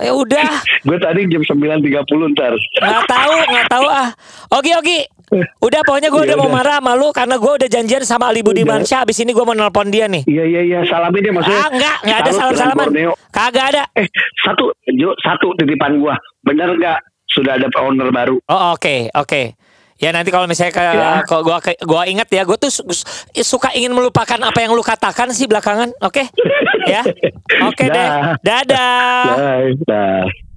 Ya 0.00 0.16
udah, 0.16 0.64
gue 0.88 0.96
tadi 0.96 1.28
jam 1.28 1.44
9.30 1.44 2.32
ntar. 2.32 2.56
nggak 2.56 3.04
tahu, 3.04 3.34
nggak 3.52 3.66
tahu 3.68 3.84
ah. 3.84 4.08
Oke, 4.48 4.72
oke. 4.72 5.19
Udah 5.60 5.80
pokoknya 5.82 6.08
gue 6.08 6.20
Ya 6.20 6.26
udah 6.26 6.36
mau 6.36 6.50
marah 6.50 6.76
sama 6.76 6.92
lu 6.92 7.08
karena 7.10 7.34
gue 7.36 7.52
udah 7.54 7.68
janjian 7.68 8.02
sama 8.02 8.26
Ali 8.26 8.40
Budiman. 8.40 8.82
Syah. 8.82 9.02
Abis 9.02 9.18
ini 9.18 9.30
gue 9.30 9.40
mau 9.40 9.52
nelpon 9.52 9.86
dia 9.86 10.04
nih. 10.04 10.22
Iya 10.24 10.44
iya 10.44 10.60
iya 10.62 10.78
salamin 10.82 11.20
dia 11.20 11.30
maksudnya. 11.30 11.54
Ah 11.56 11.68
enggak, 11.68 11.96
enggak 12.02 12.18
ada 12.18 12.30
salam-salaman. 12.32 12.86
Kagak 13.30 13.66
ada. 13.70 13.82
Eh 13.94 14.06
satu 14.40 14.74
Jo 14.92 15.14
satu 15.16 15.54
titipan 15.54 15.96
gua. 15.96 16.14
Bener 16.40 16.72
nggak 16.72 16.98
sudah 17.26 17.54
ada 17.54 17.70
owner 17.78 18.10
baru? 18.10 18.42
Oh 18.44 18.74
oke, 18.74 19.08
oke. 19.12 19.54
Ya 19.96 20.10
nanti 20.10 20.32
kalau 20.32 20.48
misalnya 20.48 20.72
ke, 20.72 20.80
Ya. 20.80 21.20
kalau 21.22 21.44
gua 21.44 21.60
ke- 21.60 21.76
gua 21.80 22.08
ingat 22.08 22.26
ya, 22.26 22.42
gue 22.42 22.56
tuh 22.56 22.72
su- 22.72 22.88
su- 22.88 23.04
suka 23.36 23.68
ingin 23.70 23.92
melupakan 23.92 24.40
apa 24.40 24.58
yang 24.58 24.72
lu 24.72 24.80
katakan 24.80 25.28
sih 25.28 25.44
belakangan. 25.44 25.92
Oke? 26.00 26.24
ya. 26.88 27.04
Oke 27.62 27.84
deh. 27.92 28.08
Dah. 28.40 28.40
Dadah. 28.40 29.76
Bye. 29.84 30.49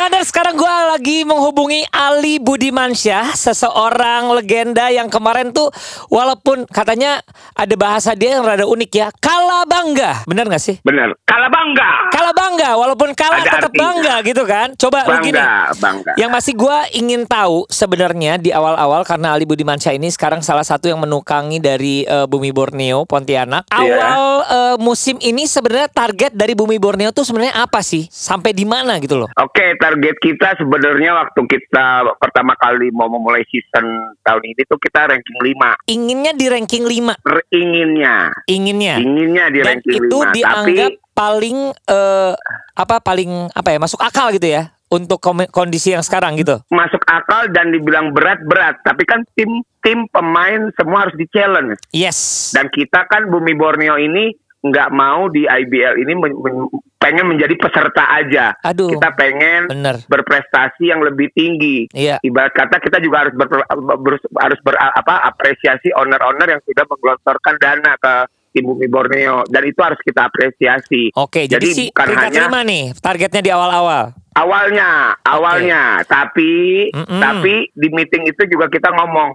Cadangan 0.00 0.24
sekarang 0.24 0.56
gue 0.56 0.76
lagi 0.96 1.18
menghubungi 1.28 1.84
Ali 1.92 2.40
Budimansyah, 2.40 3.36
seseorang 3.36 4.32
legenda 4.32 4.88
yang 4.88 5.12
kemarin 5.12 5.52
tuh 5.52 5.68
walaupun 6.08 6.64
katanya 6.72 7.20
ada 7.52 7.76
bahasa 7.76 8.16
dia 8.16 8.40
yang 8.40 8.48
rada 8.48 8.64
unik 8.64 8.90
ya, 8.96 9.12
kalah 9.20 9.68
bangga, 9.68 10.24
bener 10.24 10.48
gak 10.48 10.64
sih? 10.64 10.80
Bener. 10.80 11.12
Kalah 11.28 11.52
bangga. 11.52 11.90
Kalah 12.16 12.32
bangga, 12.32 12.70
walaupun 12.80 13.12
kalah 13.12 13.44
Ada 13.44 13.60
tetap 13.60 13.60
artinya. 13.68 13.82
bangga 13.92 14.14
gitu 14.24 14.42
kan? 14.48 14.68
Coba 14.72 14.98
lu 15.04 15.20
Bangga, 15.20 15.26
gini, 15.28 15.40
bangga. 15.76 16.12
yang 16.16 16.30
masih 16.32 16.56
gue 16.56 16.76
ingin 16.96 17.28
tahu 17.28 17.68
sebenarnya 17.68 18.40
di 18.40 18.56
awal-awal 18.56 19.04
karena 19.04 19.36
Ali 19.36 19.44
Budimansyah 19.44 20.00
ini 20.00 20.08
sekarang 20.08 20.40
salah 20.40 20.64
satu 20.64 20.88
yang 20.88 20.96
menukangi 20.96 21.60
dari 21.60 22.08
eh, 22.08 22.24
Bumi 22.24 22.56
Borneo 22.56 23.04
Pontianak. 23.04 23.68
Iya. 23.68 23.84
Awal 23.84 24.24
eh, 24.48 24.76
musim 24.80 25.20
ini 25.20 25.44
sebenarnya 25.44 25.92
target 25.92 26.32
dari 26.32 26.56
Bumi 26.56 26.80
Borneo 26.80 27.12
tuh 27.12 27.28
sebenarnya 27.28 27.52
apa 27.60 27.84
sih? 27.84 28.08
Sampai 28.08 28.56
di 28.56 28.64
mana 28.64 28.96
gitu 28.96 29.20
loh? 29.20 29.28
Oke, 29.36 29.76
target 29.90 30.16
kita 30.22 30.54
sebenarnya 30.54 31.10
waktu 31.18 31.40
kita 31.50 32.14
pertama 32.22 32.54
kali 32.54 32.94
mau 32.94 33.10
memulai 33.10 33.42
season 33.50 34.14
tahun 34.22 34.42
ini 34.54 34.62
tuh 34.70 34.78
kita 34.78 35.10
ranking 35.10 35.34
5. 35.34 35.90
Inginnya 35.90 36.32
di 36.38 36.46
ranking 36.46 36.86
5 36.86 37.18
Inginnya. 37.50 38.30
inginnya. 38.46 38.94
Inginnya 39.02 39.44
di 39.50 39.58
Dan 39.58 39.66
ranking 39.82 39.98
itu 39.98 40.18
5. 40.22 40.30
dianggap 40.38 40.90
Tapi 40.94 41.10
paling 41.10 41.58
eh, 41.74 42.32
apa 42.78 42.96
paling 43.02 43.50
apa 43.50 43.68
ya 43.74 43.78
masuk 43.82 43.98
akal 43.98 44.30
gitu 44.30 44.46
ya 44.46 44.70
untuk 44.90 45.18
kondisi 45.50 45.94
yang 45.94 46.02
sekarang 46.06 46.38
gitu. 46.38 46.62
masuk 46.70 47.02
akal 47.10 47.50
dan 47.50 47.74
dibilang 47.74 48.14
berat-berat. 48.14 48.78
Tapi 48.86 49.02
kan 49.02 49.26
tim 49.34 49.66
tim 49.82 50.06
pemain 50.14 50.70
semua 50.78 51.06
harus 51.06 51.18
di-challenge. 51.18 51.82
Yes. 51.90 52.50
Dan 52.54 52.70
kita 52.70 53.10
kan 53.10 53.26
Bumi 53.26 53.58
Borneo 53.58 53.98
ini 53.98 54.34
nggak 54.60 54.92
mau 54.92 55.32
di 55.32 55.48
IBL 55.48 55.94
ini 55.98 56.12
men- 56.12 56.36
men- 56.36 56.68
pengen 57.00 57.32
menjadi 57.32 57.56
peserta 57.56 58.04
aja. 58.12 58.52
Aduh. 58.60 58.92
Kita 58.92 59.16
pengen 59.16 59.72
Bener. 59.72 60.04
berprestasi 60.04 60.84
yang 60.84 61.00
lebih 61.00 61.32
tinggi. 61.32 61.88
Iya. 61.90 62.20
Ibarat 62.20 62.52
kata 62.52 62.76
kita 62.76 63.00
juga 63.00 63.24
harus 63.24 63.34
ber, 63.34 63.48
ber- 63.96 64.20
harus 64.36 64.60
ber, 64.60 64.76
apa 64.76 65.24
apresiasi 65.24 65.88
owner-owner 65.90 66.44
yang 66.50 66.62
sudah 66.62 66.84
menggelontorkan 66.84 67.56
dana 67.56 67.96
ke 67.96 68.14
tim 68.50 68.66
Bumi 68.66 68.84
Borneo 68.84 69.46
dan 69.48 69.62
itu 69.64 69.80
harus 69.80 69.96
kita 70.02 70.26
apresiasi. 70.26 71.08
Oke, 71.16 71.46
jadi, 71.46 71.62
Jadi 71.62 71.68
si 71.70 71.84
bukan 71.88 72.06
hanya- 72.12 72.50
lima 72.50 72.60
nih 72.60 72.84
targetnya 72.92 73.40
di 73.40 73.50
awal-awal. 73.50 74.12
Awalnya, 74.30 75.16
awalnya, 75.24 75.82
tapi 76.04 76.86
Mm-mm. 76.90 77.18
tapi 77.18 77.66
di 77.72 77.88
meeting 77.90 78.26
itu 78.26 78.42
juga 78.46 78.68
kita 78.68 78.92
ngomong, 78.92 79.34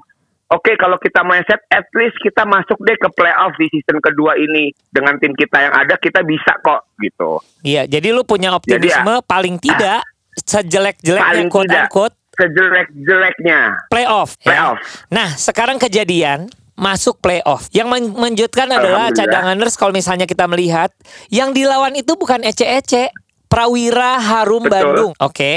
oke 0.51 0.71
kalau 0.77 0.97
kita 1.01 1.21
mindset, 1.25 1.61
at 1.71 1.87
least 1.97 2.17
kita 2.21 2.45
masuk 2.45 2.77
deh 2.85 2.97
ke 2.97 3.09
playoff 3.13 3.53
di 3.57 3.67
season 3.71 3.97
kedua 4.01 4.37
ini 4.37 4.73
dengan 4.91 5.17
tim 5.17 5.33
kita 5.33 5.69
yang 5.69 5.73
ada 5.73 5.95
kita 5.97 6.21
bisa 6.21 6.57
kok 6.61 6.85
gitu. 7.01 7.41
Iya, 7.65 7.89
jadi 7.89 8.13
lu 8.13 8.21
punya 8.27 8.53
optimisme 8.53 9.21
paling 9.25 9.57
tidak 9.57 10.05
sejelek-jeleknya 10.45 11.47
quote 11.47 11.69
tidak. 11.69 11.87
unquote 11.87 12.15
Sejelek-jeleknya, 12.35 13.59
playoff. 13.87 14.35
ya. 14.43 14.51
Playoff. 14.51 14.79
Nah, 15.07 15.31
sekarang 15.39 15.79
kejadian 15.79 16.51
masuk 16.75 17.23
playoff. 17.23 17.71
Yang 17.71 17.87
men- 17.87 18.11
menunjukkan 18.11 18.67
adalah 18.75 19.07
cadanganers 19.15 19.79
kalau 19.79 19.95
misalnya 19.95 20.27
kita 20.27 20.43
melihat 20.43 20.91
yang 21.31 21.55
dilawan 21.55 21.95
itu 21.95 22.11
bukan 22.19 22.43
ece-ece. 22.43 23.09
Prawira 23.55 24.19
Harum 24.19 24.67
Betul. 24.67 24.73
Bandung, 24.75 25.11
oke. 25.15 25.51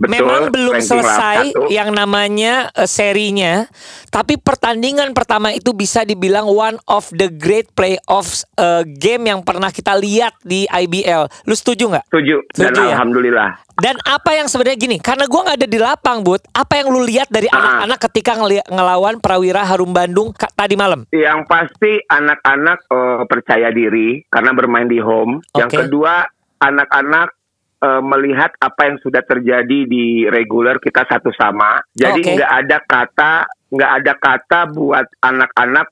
Betul, 0.00 0.08
Memang 0.08 0.42
belum 0.48 0.72
ranking 0.72 0.88
selesai 0.88 1.36
yang 1.68 1.92
namanya 1.92 2.72
eh, 2.72 2.88
serinya, 2.88 3.68
tapi 4.08 4.40
pertandingan 4.40 5.12
pertama 5.12 5.52
itu 5.52 5.70
bisa 5.70 6.00
dibilang 6.02 6.48
one 6.48 6.80
of 6.88 7.12
the 7.12 7.28
great 7.28 7.68
playoffs 7.76 8.48
eh, 8.56 8.88
game 8.88 9.28
yang 9.28 9.44
pernah 9.44 9.68
kita 9.68 9.92
lihat 9.92 10.32
di 10.40 10.64
IBL. 10.64 11.28
Lu 11.44 11.52
setuju 11.52 11.92
nggak? 11.92 12.08
setuju 12.08 12.40
dan 12.50 12.72
Setuju 12.72 12.80
ya? 12.80 12.92
alhamdulillah. 12.96 13.50
Dan 13.74 14.00
apa 14.02 14.32
yang 14.32 14.46
sebenarnya 14.46 14.78
gini, 14.78 14.96
karena 14.96 15.24
gua 15.24 15.44
nggak 15.44 15.58
ada 15.58 15.68
di 15.68 15.76
lapang, 15.76 16.18
Bud. 16.20 16.40
Apa 16.52 16.80
yang 16.80 16.88
lu 16.88 17.04
lihat 17.04 17.28
dari 17.28 17.48
Ah. 17.48 17.60
anak-anak 17.84 17.98
ketika 18.08 18.32
ngeli- 18.34 18.64
ngelawan 18.64 19.20
Prawira 19.20 19.60
Harum 19.60 19.92
Bandung 19.92 20.32
tadi 20.32 20.72
malam? 20.72 21.04
Yang 21.08 21.44
pasti 21.44 22.00
anak-anak 22.00 22.78
eh, 22.88 23.22
percaya 23.28 23.68
diri 23.68 24.24
karena 24.28 24.56
bermain 24.56 24.88
di 24.88 24.96
home. 24.96 25.44
Yang 25.52 25.68
Oke. 25.68 25.78
kedua 25.84 26.24
anak-anak 26.62 27.41
eh, 27.82 28.02
melihat 28.02 28.54
apa 28.62 28.88
yang 28.88 28.96
sudah 29.02 29.26
terjadi 29.26 29.84
di 29.90 30.30
reguler 30.30 30.78
kita 30.78 31.02
satu 31.10 31.34
sama. 31.34 31.82
Jadi 31.92 32.22
nggak 32.22 32.52
ada 32.64 32.78
kata 32.86 33.32
nggak 33.72 33.92
ada 33.98 34.12
kata 34.20 34.60
buat 34.70 35.06
anak-anak 35.24 35.90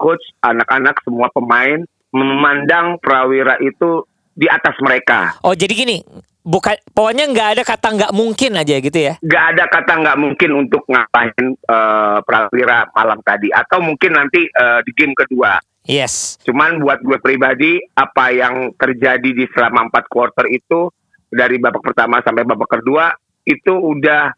coach, 0.00 0.24
anak-anak 0.42 0.98
semua 1.04 1.28
pemain 1.30 1.84
memandang 2.12 3.00
Prawira 3.00 3.56
itu 3.60 4.04
di 4.32 4.48
atas 4.48 4.76
mereka. 4.80 5.36
Oh, 5.44 5.52
jadi 5.52 5.72
gini, 5.72 6.00
bukan 6.44 6.76
pokoknya 6.92 7.24
nggak 7.28 7.48
ada 7.56 7.62
kata 7.62 7.88
nggak 8.00 8.12
mungkin 8.16 8.52
aja 8.56 8.74
gitu 8.80 8.98
ya. 8.98 9.14
Nggak 9.20 9.44
ada 9.56 9.64
kata 9.68 9.92
nggak 10.00 10.18
mungkin 10.20 10.50
untuk 10.56 10.82
ngapain 10.88 11.46
eh, 11.52 12.18
Prawira 12.24 12.88
malam 12.92 13.20
tadi 13.24 13.48
atau 13.52 13.78
mungkin 13.80 14.10
nanti 14.16 14.48
eh, 14.48 14.80
di 14.84 14.92
game 14.96 15.16
kedua. 15.16 15.60
Yes. 15.82 16.38
Cuman 16.46 16.78
buat 16.78 17.02
gue 17.02 17.18
pribadi 17.18 17.82
apa 17.98 18.30
yang 18.30 18.70
terjadi 18.78 19.34
di 19.34 19.44
selama 19.50 19.90
empat 19.90 20.06
quarter 20.06 20.46
itu 20.46 20.86
dari 21.32 21.56
babak 21.56 21.80
pertama 21.82 22.20
sampai 22.20 22.44
babak 22.44 22.68
kedua 22.70 23.10
itu 23.42 23.72
udah 23.72 24.30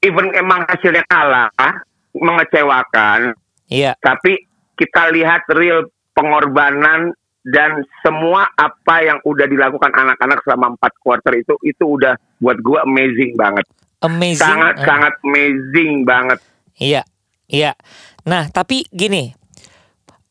even 0.00 0.32
emang 0.32 0.64
hasilnya 0.64 1.04
kalah 1.06 1.52
mengecewakan 2.16 3.36
Iya. 3.66 3.98
tapi 3.98 4.46
kita 4.74 5.10
lihat 5.10 5.44
real 5.52 5.84
pengorbanan 6.12 7.12
dan 7.44 7.78
semua 8.00 8.48
apa 8.52 9.02
yang 9.02 9.18
udah 9.22 9.46
dilakukan 9.46 9.90
anak-anak 9.90 10.42
selama 10.42 10.74
empat 10.74 10.92
quarter 10.98 11.34
itu 11.34 11.54
itu 11.62 11.84
udah 11.86 12.14
buat 12.38 12.58
gue 12.58 12.78
amazing 12.82 13.34
banget 13.34 13.66
Amazing. 14.00 14.38
sangat 14.40 14.74
Eh, 14.76 14.84
sangat 14.84 15.14
amazing 15.22 16.02
banget 16.02 16.38
Iya. 16.76 17.02
Iya. 17.46 17.72
Nah, 18.26 18.52
tapi 18.52 18.84
gini. 18.86 19.32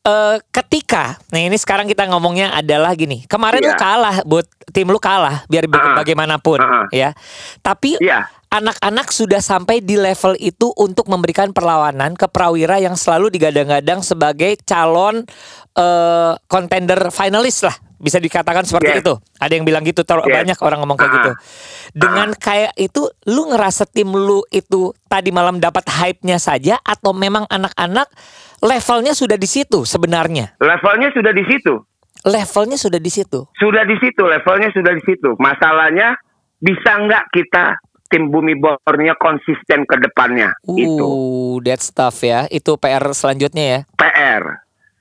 Eh 0.06 0.36
ketika, 0.54 1.18
nah 1.34 1.42
ini 1.42 1.58
sekarang 1.58 1.90
kita 1.90 2.06
ngomongnya 2.06 2.54
adalah 2.54 2.94
gini. 2.94 3.26
Kemarin 3.26 3.58
lu 3.58 3.74
Iya. 3.74 3.80
kalah, 3.80 4.16
buat 4.22 4.46
tim 4.70 4.86
lu 4.86 5.02
kalah, 5.02 5.42
biar 5.50 5.66
Ah. 5.66 5.98
bagaimanapun, 5.98 6.62
Ah. 6.62 6.86
ya. 6.94 7.10
Tapi 7.58 7.98
Iya. 7.98 8.30
anak-anak 8.46 9.10
sudah 9.10 9.42
sampai 9.42 9.82
di 9.82 9.98
level 9.98 10.38
itu 10.38 10.70
untuk 10.78 11.10
memberikan 11.10 11.50
perlawanan 11.50 12.14
ke 12.14 12.30
Prawira 12.30 12.78
yang 12.78 12.94
selalu 12.94 13.34
digadang-gadang 13.34 14.00
sebagai 14.00 14.54
calon 14.62 15.26
contender 16.46 17.10
finalis 17.10 17.60
lah 17.60 17.74
bisa 17.96 18.20
dikatakan 18.20 18.64
seperti 18.64 18.92
Yes. 18.92 19.00
itu 19.00 19.14
ada 19.40 19.52
yang 19.52 19.64
bilang 19.64 19.80
gitu 19.80 20.04
ter- 20.04 20.20
Yes. 20.24 20.36
banyak 20.44 20.58
orang 20.60 20.78
ngomong 20.84 20.96
kayak 20.96 21.10
Ah. 21.10 21.16
gitu 21.16 21.30
dengan 21.96 22.28
kayak 22.32 22.72
itu 22.76 23.08
lu 23.24 23.48
ngerasa 23.48 23.88
tim 23.88 24.08
lu 24.08 24.44
itu 24.52 24.92
tadi 25.08 25.32
malam 25.32 25.56
dapat 25.56 25.88
hype-nya 25.88 26.36
saja 26.36 26.76
atau 26.84 27.16
memang 27.16 27.48
anak-anak 27.48 28.04
levelnya 28.66 29.14
sudah 29.14 29.38
di 29.38 29.46
situ 29.46 29.86
sebenarnya. 29.86 30.58
Levelnya 30.58 31.14
sudah 31.14 31.30
di 31.30 31.44
situ. 31.46 31.74
Levelnya 32.26 32.74
sudah 32.74 32.98
di 32.98 33.10
situ. 33.10 33.46
Sudah 33.54 33.86
di 33.86 33.96
situ 34.02 34.22
levelnya 34.26 34.74
sudah 34.74 34.92
di 34.98 35.02
situ. 35.06 35.38
Masalahnya 35.38 36.18
bisa 36.58 36.98
nggak 36.98 37.30
kita 37.30 37.78
tim 38.10 38.30
bumi 38.30 38.58
borneo 38.58 39.14
konsisten 39.22 39.86
ke 39.86 39.96
depannya? 40.02 40.50
Itu. 40.66 41.06
uh 41.06 41.54
that 41.62 41.78
stuff 41.78 42.18
ya. 42.26 42.50
Itu 42.50 42.74
PR 42.82 43.06
selanjutnya 43.14 43.64
ya? 43.64 43.80
PR 43.94 44.42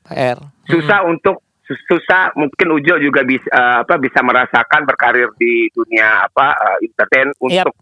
PR 0.05 0.37
susah 0.69 1.01
untuk 1.09 1.41
sus- 1.65 1.81
susah. 1.89 2.29
Mungkin 2.37 2.77
Ujo 2.77 3.01
juga 3.01 3.25
bisa 3.25 3.49
eh, 3.49 3.75
apa 3.81 3.97
bisa 3.97 4.21
merasakan 4.21 4.85
berkarir 4.85 5.33
di 5.41 5.73
dunia 5.73 6.29
apa 6.29 6.53
eh, 6.53 6.85
entertain. 6.85 7.33
Untuk 7.41 7.73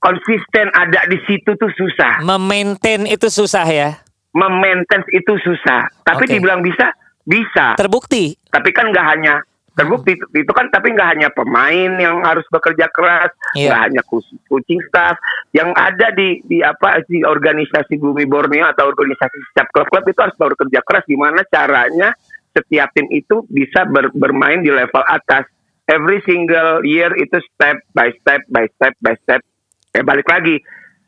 konsisten 0.00 0.72
ada 0.72 1.04
di 1.04 1.20
situ 1.28 1.52
tuh 1.52 1.68
susah. 1.76 2.24
Memaintain 2.24 3.04
itu 3.04 3.28
susah 3.28 3.68
ya 3.68 4.05
memaintain 4.36 5.00
itu 5.10 5.32
susah. 5.40 5.88
Tapi 6.04 6.28
Oke. 6.28 6.32
dibilang 6.36 6.60
bisa 6.60 6.92
bisa. 7.24 7.72
Terbukti. 7.74 8.36
Tapi 8.52 8.68
kan 8.70 8.92
nggak 8.92 9.06
hanya 9.16 9.40
terbukti 9.76 10.16
itu, 10.16 10.24
itu 10.32 10.52
kan 10.56 10.72
tapi 10.72 10.88
nggak 10.96 11.10
hanya 11.16 11.28
pemain 11.36 12.00
yang 12.00 12.24
harus 12.24 12.48
bekerja 12.48 12.88
keras 12.88 13.28
Iya. 13.52 13.68
nggak 13.68 13.80
hanya 13.84 14.02
kus- 14.04 14.36
coaching 14.48 14.80
staff. 14.88 15.16
Yang 15.52 15.72
ada 15.74 16.06
di 16.12 16.40
di 16.44 16.60
apa 16.60 17.00
di 17.04 17.20
organisasi 17.20 17.96
Bumi 17.96 18.24
Borneo 18.24 18.68
atau 18.68 18.88
organisasi 18.88 19.36
setiap 19.52 19.68
klub-klub 19.72 20.04
itu 20.06 20.20
harus 20.20 20.36
bekerja 20.36 20.80
keras. 20.80 21.04
Gimana 21.04 21.40
caranya 21.48 22.12
setiap 22.52 22.88
tim 22.92 23.08
itu 23.08 23.44
bisa 23.48 23.84
ber- 23.84 24.12
bermain 24.12 24.60
di 24.60 24.68
level 24.68 25.04
atas. 25.04 25.44
Every 25.86 26.18
single 26.24 26.82
year 26.82 27.12
itu 27.14 27.36
step 27.46 27.78
by 27.92 28.10
step 28.20 28.42
by 28.48 28.66
step 28.74 28.96
by 28.98 29.14
step. 29.22 29.40
Eh 29.92 30.02
balik 30.02 30.26
lagi 30.26 30.56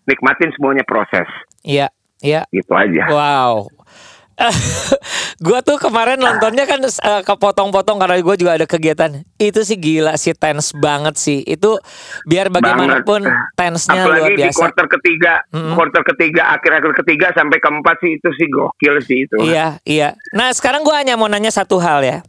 nikmatin 0.04 0.52
semuanya 0.54 0.84
proses. 0.84 1.26
Iya 1.64 1.88
iya 2.20 2.42
gitu 2.48 2.72
aja 2.72 3.04
Wow. 3.06 3.68
gua 5.40 5.58
tuh 5.60 5.78
kemarin 5.78 6.14
nontonnya 6.14 6.62
kan 6.62 6.78
eh, 6.78 7.22
kepotong-potong 7.22 7.98
karena 7.98 8.16
gue 8.16 8.36
juga 8.36 8.54
ada 8.54 8.64
kegiatan. 8.64 9.10
Itu 9.34 9.62
sih 9.62 9.74
gila 9.74 10.14
sih 10.14 10.30
tense 10.32 10.70
banget 10.72 11.18
sih. 11.18 11.42
Itu 11.42 11.82
biar 12.22 12.46
bagaimanapun 12.48 13.26
Banget. 13.26 13.54
tense-nya 13.56 13.98
luar 14.00 14.14
apalagi 14.14 14.30
di 14.32 14.42
biasa. 14.44 14.54
quarter 14.56 14.86
ketiga 14.88 15.32
Mm-mm. 15.50 15.74
quarter 15.74 16.02
ketiga 16.06 16.54
akhir-akhir 16.54 16.92
ketiga 16.96 17.26
sampai 17.32 17.58
keempat 17.58 17.96
sih 17.98 18.14
itu 18.14 18.28
sih 18.32 18.46
gokil 18.48 18.94
sih 19.00 19.18
itu 19.20 19.36
Iya, 19.42 19.82
iya. 19.82 20.08
Nah, 20.30 20.54
sekarang 20.54 20.82
gua 20.82 21.02
hanya 21.02 21.14
mau 21.14 21.26
nanya 21.26 21.50
satu 21.50 21.78
hal 21.78 21.98
ya. 22.00 22.22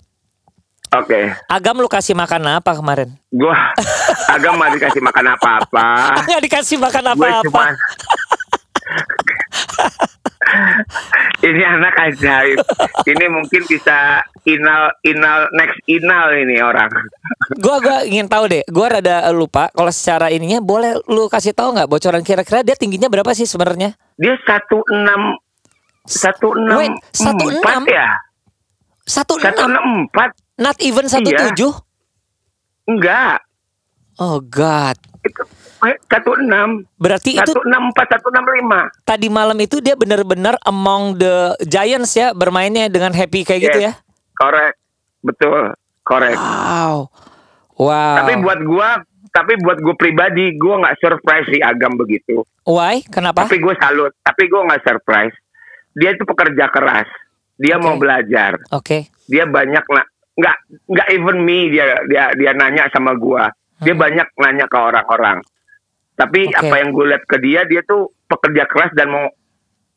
Oke, 0.90 1.30
Agam 1.46 1.78
lu 1.78 1.86
kasih 1.86 2.18
makan 2.18 2.42
apa 2.52 2.74
kemarin? 2.74 3.14
gua 3.30 3.54
agak 4.28 4.50
mau 4.52 4.66
dikasih 4.68 4.98
makan 5.00 5.38
apa-apa. 5.38 5.86
Nggak 6.26 6.42
dikasih 6.42 6.78
makan 6.80 7.04
Gue 7.06 7.30
apa-apa. 7.30 7.46
cuma 7.46 7.66
ini 11.42 11.62
anak 11.62 11.96
ajaib. 11.96 12.60
Ini 13.04 13.26
mungkin 13.28 13.62
bisa 13.66 14.22
inal 14.44 14.94
inal 15.02 15.48
next 15.54 15.80
inal 15.86 16.34
ini 16.34 16.60
orang. 16.60 16.90
Gua 17.58 17.80
gua 17.80 18.04
ingin 18.04 18.26
tahu 18.26 18.50
deh. 18.50 18.64
Gua 18.68 18.88
rada 18.90 19.30
lupa 19.30 19.70
kalau 19.72 19.90
secara 19.90 20.30
ininya 20.30 20.60
boleh 20.60 21.00
lu 21.08 21.28
kasih 21.28 21.54
tahu 21.54 21.74
nggak 21.74 21.90
bocoran 21.90 22.22
kira-kira 22.22 22.62
dia 22.62 22.76
tingginya 22.76 23.08
berapa 23.08 23.32
sih 23.32 23.46
sebenarnya? 23.46 23.96
Dia 24.18 24.36
satu 24.44 24.84
enam 24.90 25.38
satu 26.04 26.58
enam 26.58 26.78
Wait, 26.82 26.94
16? 27.14 27.62
empat 27.62 27.86
ya? 27.86 28.10
Satu 29.06 29.38
enam, 29.42 30.06
empat? 30.06 30.34
not 30.58 30.78
even 30.82 31.06
satu 31.08 31.30
Iya. 31.30 31.50
tujuh. 31.50 31.74
Enggak. 32.86 33.42
Oh 34.18 34.42
God. 34.42 34.98
Itu 35.24 35.42
satu 36.06 36.36
enam, 36.36 36.84
Berarti 36.96 37.36
itu 37.36 37.52
satu 37.52 37.64
enam 37.64 37.90
empat, 37.90 38.08
satu 38.20 38.28
enam 38.30 38.46
lima. 38.52 38.82
tadi 39.04 39.28
malam 39.28 39.56
itu 39.58 39.80
dia 39.80 39.96
benar-benar 39.96 40.60
among 40.64 41.16
the 41.16 41.56
giants 41.66 42.14
ya 42.14 42.32
bermainnya 42.32 42.88
dengan 42.88 43.12
happy 43.12 43.44
kayak 43.44 43.62
gitu 43.64 43.80
ya. 43.88 43.94
Korek, 44.36 44.76
betul, 45.20 45.74
korek. 46.04 46.36
Wow. 46.36 47.08
Wow. 47.80 48.16
Tapi 48.20 48.34
buat 48.44 48.60
gua, 48.64 48.90
tapi 49.32 49.56
buat 49.60 49.80
gua 49.80 49.96
pribadi, 49.96 50.52
gua 50.56 50.84
nggak 50.84 50.98
surprise 51.00 51.48
si 51.48 51.64
Agam 51.64 51.96
begitu. 51.96 52.44
why? 52.68 53.00
Kenapa? 53.08 53.48
Tapi 53.48 53.58
gue 53.58 53.74
salut, 53.80 54.14
tapi 54.22 54.46
gue 54.46 54.62
nggak 54.62 54.84
surprise. 54.86 55.34
Dia 55.98 56.14
itu 56.14 56.22
pekerja 56.22 56.70
keras. 56.70 57.10
Dia 57.58 57.76
Oke. 57.76 57.84
mau 57.84 57.96
belajar. 57.98 58.62
Oke. 58.70 59.10
Dia 59.26 59.50
banyak 59.50 59.84
na 59.90 60.02
nggak 60.38 60.58
nggak 60.86 61.08
even 61.12 61.44
me 61.44 61.68
dia 61.68 61.98
dia 62.08 62.32
dia 62.38 62.52
nanya 62.54 62.88
sama 62.94 63.18
gua. 63.18 63.50
Dia 63.80 63.96
banyak 63.96 64.28
nanya 64.38 64.68
ke 64.68 64.78
orang-orang. 64.78 65.40
Tapi. 66.20 66.52
Oke. 66.52 66.60
apa 66.60 66.76
yang 66.84 66.92
gue 66.92 67.06
lihat 67.08 67.24
ke 67.24 67.38
dia, 67.40 67.64
dia 67.64 67.80
tuh 67.82 68.12
pekerja 68.28 68.68
keras 68.68 68.92
dan 68.92 69.08
mau 69.08 69.32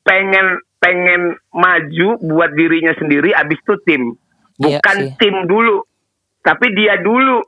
pengen 0.02 0.62
pengen 0.78 1.34
maju 1.50 2.08
buat 2.22 2.54
dirinya 2.54 2.94
sendiri. 2.94 3.34
Abis 3.34 3.58
itu 3.58 3.74
tim, 3.82 4.02
Iya 4.58 4.78
bukan 4.78 4.96
sih. 4.98 5.10
tim 5.18 5.34
dulu, 5.46 5.82
tapi 6.40 6.70
dia 6.74 6.98
dulu 6.98 7.42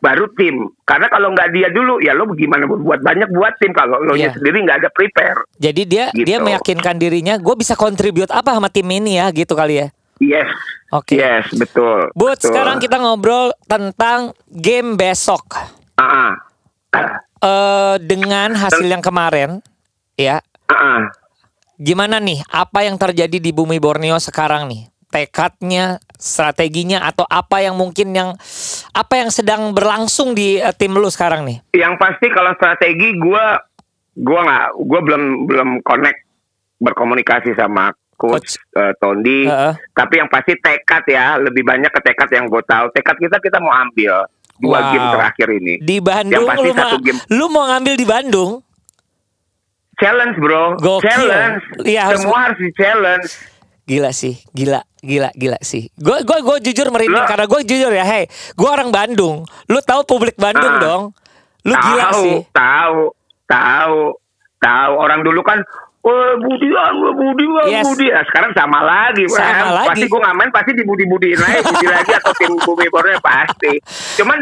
baru 0.00 0.32
tim. 0.32 0.64
Karena 0.84 1.12
kalau 1.12 1.28
nggak 1.32 1.52
dia 1.52 1.68
dulu, 1.68 2.00
ya 2.00 2.12
lo 2.12 2.24
gimana 2.32 2.64
buat 2.64 3.00
banyak 3.00 3.28
buat 3.32 3.52
tim 3.60 3.72
kalau 3.72 4.00
lo 4.00 4.16
Iya. 4.16 4.32
sendiri 4.32 4.64
nggak 4.64 4.80
ada 4.80 4.90
prepare. 4.92 5.44
Jadi 5.56 5.82
dia 5.84 6.04
Gitu. 6.12 6.24
dia 6.24 6.40
meyakinkan 6.40 6.96
dirinya 6.96 7.36
gue 7.36 7.52
bisa 7.52 7.76
contribute 7.76 8.32
apa 8.32 8.56
sama 8.56 8.72
tim 8.72 8.88
ini 8.88 9.20
ya 9.20 9.28
gitu 9.28 9.52
kali 9.52 9.84
ya. 9.84 9.88
Yes. 10.20 10.48
Oke. 10.90 11.16
Yes, 11.16 11.48
betul. 11.54 12.12
But 12.12 12.40
betul. 12.40 12.48
sekarang 12.52 12.76
kita 12.76 12.96
ngobrol 12.96 13.52
tentang 13.64 14.32
game 14.48 14.96
besok. 14.96 15.44
Ah, 15.96 16.02
ah. 16.02 16.32
Eh 16.94 17.94
dengan 18.02 18.54
hasil 18.54 18.86
yang 18.86 19.02
kemarin 19.02 19.62
ya. 20.18 20.42
Ah. 20.70 21.10
Gimana 21.80 22.20
nih 22.20 22.44
apa 22.52 22.84
yang 22.84 23.00
terjadi 23.00 23.40
di 23.40 23.50
Bumi 23.56 23.80
Borneo 23.80 24.20
sekarang 24.20 24.68
nih? 24.68 24.92
Tekadnya, 25.10 25.98
strateginya 26.14 27.02
atau 27.02 27.26
apa 27.26 27.58
yang 27.64 27.74
mungkin 27.74 28.14
yang 28.14 28.30
apa 28.94 29.14
yang 29.18 29.32
sedang 29.32 29.74
berlangsung 29.74 30.36
di 30.36 30.60
eh, 30.60 30.74
tim 30.76 30.94
lu 30.94 31.08
sekarang 31.10 31.42
nih? 31.42 31.58
Yang 31.74 31.94
pasti 31.98 32.26
kalau 32.30 32.54
strategi 32.54 33.18
gua 33.18 33.58
gua 34.14 34.40
nggak 34.46 34.66
gua 34.86 35.00
belum 35.02 35.22
belum 35.50 35.68
connect 35.82 36.20
berkomunikasi 36.78 37.58
sama 37.58 37.90
coach, 38.20 38.60
eh, 38.76 38.92
Tondi. 39.00 39.48
Heeh. 39.48 39.74
Tapi 39.96 40.14
yang 40.20 40.28
pasti 40.28 40.52
tekad 40.60 41.08
ya, 41.08 41.40
lebih 41.40 41.64
banyak 41.64 41.88
ke 41.88 42.00
tekad 42.04 42.28
yang 42.36 42.52
gue 42.52 42.60
tahu. 42.68 42.92
Tekad 42.92 43.16
kita 43.16 43.40
kita 43.40 43.56
mau 43.56 43.72
ambil 43.72 44.28
dua 44.60 44.78
Wow. 44.78 44.90
game 44.90 45.06
terakhir 45.10 45.48
ini. 45.52 45.74
Di 45.80 45.96
Bandung 45.98 46.44
pasti 46.44 46.62
lu, 46.62 46.72
satu 46.72 46.96
game. 47.00 47.18
lu 47.28 47.44
mau 47.48 47.64
ngambil 47.66 47.94
di 47.94 48.06
Bandung? 48.06 48.50
Challenge 49.96 50.36
bro, 50.36 50.64
Gokil. 50.76 51.04
challenge. 51.04 51.60
Iya, 51.84 52.00
harus- 52.06 52.24
Semua 52.24 52.38
harus 52.42 52.58
di 52.58 52.70
challenge. 52.72 53.28
Gila 53.84 54.10
sih, 54.10 54.38
gila, 54.50 54.80
gila, 54.98 55.28
gila 55.34 55.58
sih. 55.60 55.90
Gue 55.92 56.22
gue 56.22 56.38
gue 56.40 56.56
jujur 56.62 56.88
merinding 56.88 57.26
karena 57.26 57.44
gue 57.44 57.60
jujur 57.64 57.90
ya, 57.90 58.04
hey, 58.04 58.24
gue 58.54 58.68
orang 58.70 58.88
Bandung. 58.88 59.42
Lu 59.66 59.78
tahu 59.82 60.06
publik 60.06 60.36
Bandung 60.36 60.78
Ah. 60.78 60.80
dong? 60.80 61.02
Lu 61.62 61.74
gila 61.74 62.04
tahu, 62.08 62.22
sih. 62.22 62.36
Tahu, 62.48 63.00
tahu, 63.44 64.00
tahu. 64.58 64.92
Orang 64.94 65.20
dulu 65.20 65.42
kan, 65.42 65.60
wah 66.00 66.32
Budi, 66.36 66.68
ah, 66.72 66.92
wah 66.92 67.12
Budi, 67.12 67.44
wah 67.46 67.64
Yes. 67.66 67.84
Budi. 67.84 68.06
Nah, 68.08 68.24
sekarang 68.24 68.52
sama 68.52 68.80
lagi, 68.80 69.24
Sama 69.28 69.44
Bang. 69.44 69.70
lagi. 69.76 69.88
Pasti 69.92 70.06
gue 70.08 70.20
ngamen, 70.20 70.48
pasti 70.50 70.70
dibudi-budiin 70.74 71.38
lagi, 71.38 71.60
Budi 71.62 71.86
lagi 71.86 72.12
atau 72.14 72.32
tim 72.34 72.52
Bumi 72.66 72.86
Borneo 72.88 73.20
pasti. 73.20 73.72
Cuman 74.16 74.38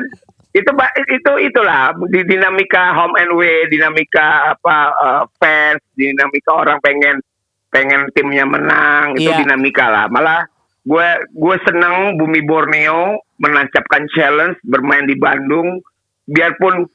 itu 0.48 0.70
itu 1.08 1.32
itulah 1.44 1.92
di 2.08 2.20
dinamika 2.24 2.90
home 2.92 3.14
and 3.16 3.30
away, 3.30 3.68
dinamika 3.68 4.54
apa 4.54 4.76
eh, 4.96 5.22
fans, 5.36 5.82
dinamika 5.92 6.50
orang 6.52 6.78
pengen 6.80 7.20
pengen 7.68 8.08
timnya 8.12 8.48
menang, 8.48 9.12
itu 9.14 9.28
Iya. 9.28 9.44
dinamika 9.44 9.86
lah. 9.86 10.06
Malah 10.08 10.48
gue 10.82 11.08
gue 11.28 11.56
senang 11.62 12.16
Bumi 12.16 12.40
Borneo 12.40 13.20
menancapkan 13.36 14.08
challenge 14.10 14.56
bermain 14.64 15.04
di 15.04 15.14
Bandung, 15.14 15.84
biarpun 16.24 16.88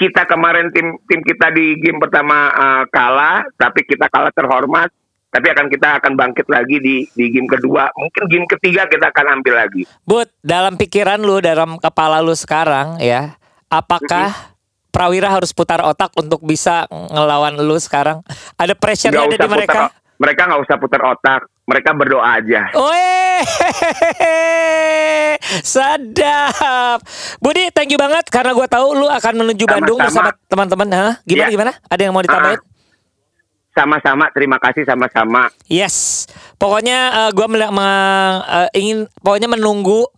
kita 0.00 0.24
kemarin 0.24 0.72
tim 0.72 0.96
tim 1.04 1.20
kita 1.20 1.52
di 1.52 1.76
game 1.76 2.00
pertama 2.00 2.48
eh, 2.48 2.84
kalah, 2.88 3.44
tapi 3.60 3.84
kita 3.84 4.08
kalah 4.08 4.32
terhormat. 4.32 4.88
Tapi 5.30 5.46
akan 5.46 5.70
kita 5.70 6.02
akan 6.02 6.18
bangkit 6.18 6.50
lagi 6.50 6.82
di 6.82 7.06
di 7.14 7.30
game 7.30 7.46
kedua. 7.46 7.86
Mungkin 7.94 8.26
game 8.26 8.46
ketiga 8.50 8.90
kita 8.90 9.14
akan 9.14 9.38
ambil 9.38 9.62
lagi. 9.62 9.86
But 10.02 10.34
dalam 10.42 10.74
pikiran 10.74 11.22
lu, 11.22 11.38
dalam 11.38 11.78
kepala 11.78 12.18
lu 12.18 12.34
sekarang 12.34 12.98
ya, 12.98 13.36
apakah 13.70 14.32
Mm-hmm. 14.32 14.48
Prawira 14.90 15.30
harus 15.30 15.54
putar 15.54 15.78
otak 15.86 16.10
untuk 16.18 16.42
bisa 16.42 16.82
ngelawan 16.90 17.54
lu 17.62 17.78
sekarang? 17.78 18.26
Ada 18.58 18.74
pressure-nya 18.74 19.22
ada 19.22 19.38
di 19.38 19.46
mereka? 19.46 19.78
putar, 19.86 20.18
mereka 20.18 20.40
nggak 20.50 20.62
usah 20.66 20.76
putar 20.82 21.02
otak. 21.06 21.40
Mereka 21.68 21.90
berdoa 21.94 22.40
aja. 22.40 22.72
Weh, 22.72 23.42
sadap. 25.64 26.98
Budi, 27.38 27.70
thank 27.70 27.90
you 27.90 27.98
banget 28.00 28.26
karena 28.26 28.52
gue 28.52 28.66
tahu 28.66 28.86
lu 28.94 29.06
akan 29.06 29.34
menuju 29.44 29.64
Sama-sama. 29.64 29.76
Bandung 29.78 29.98
bersama 29.98 30.30
teman-teman. 30.46 30.86
Hah? 30.90 31.14
Gimana 31.22 31.46
Ya. 31.46 31.52
gimana? 31.52 31.72
Ada 31.86 32.02
yang 32.02 32.12
mau 32.12 32.22
ditambahin? 32.22 32.60
Sama-sama, 33.70 34.26
terima 34.34 34.58
kasih 34.58 34.82
sama-sama. 34.82 35.46
Yes, 35.70 36.26
pokoknya 36.58 37.30
gue 37.30 37.46
ingin 38.74 39.06
pokoknya 39.22 39.46
menunggu 39.46 40.10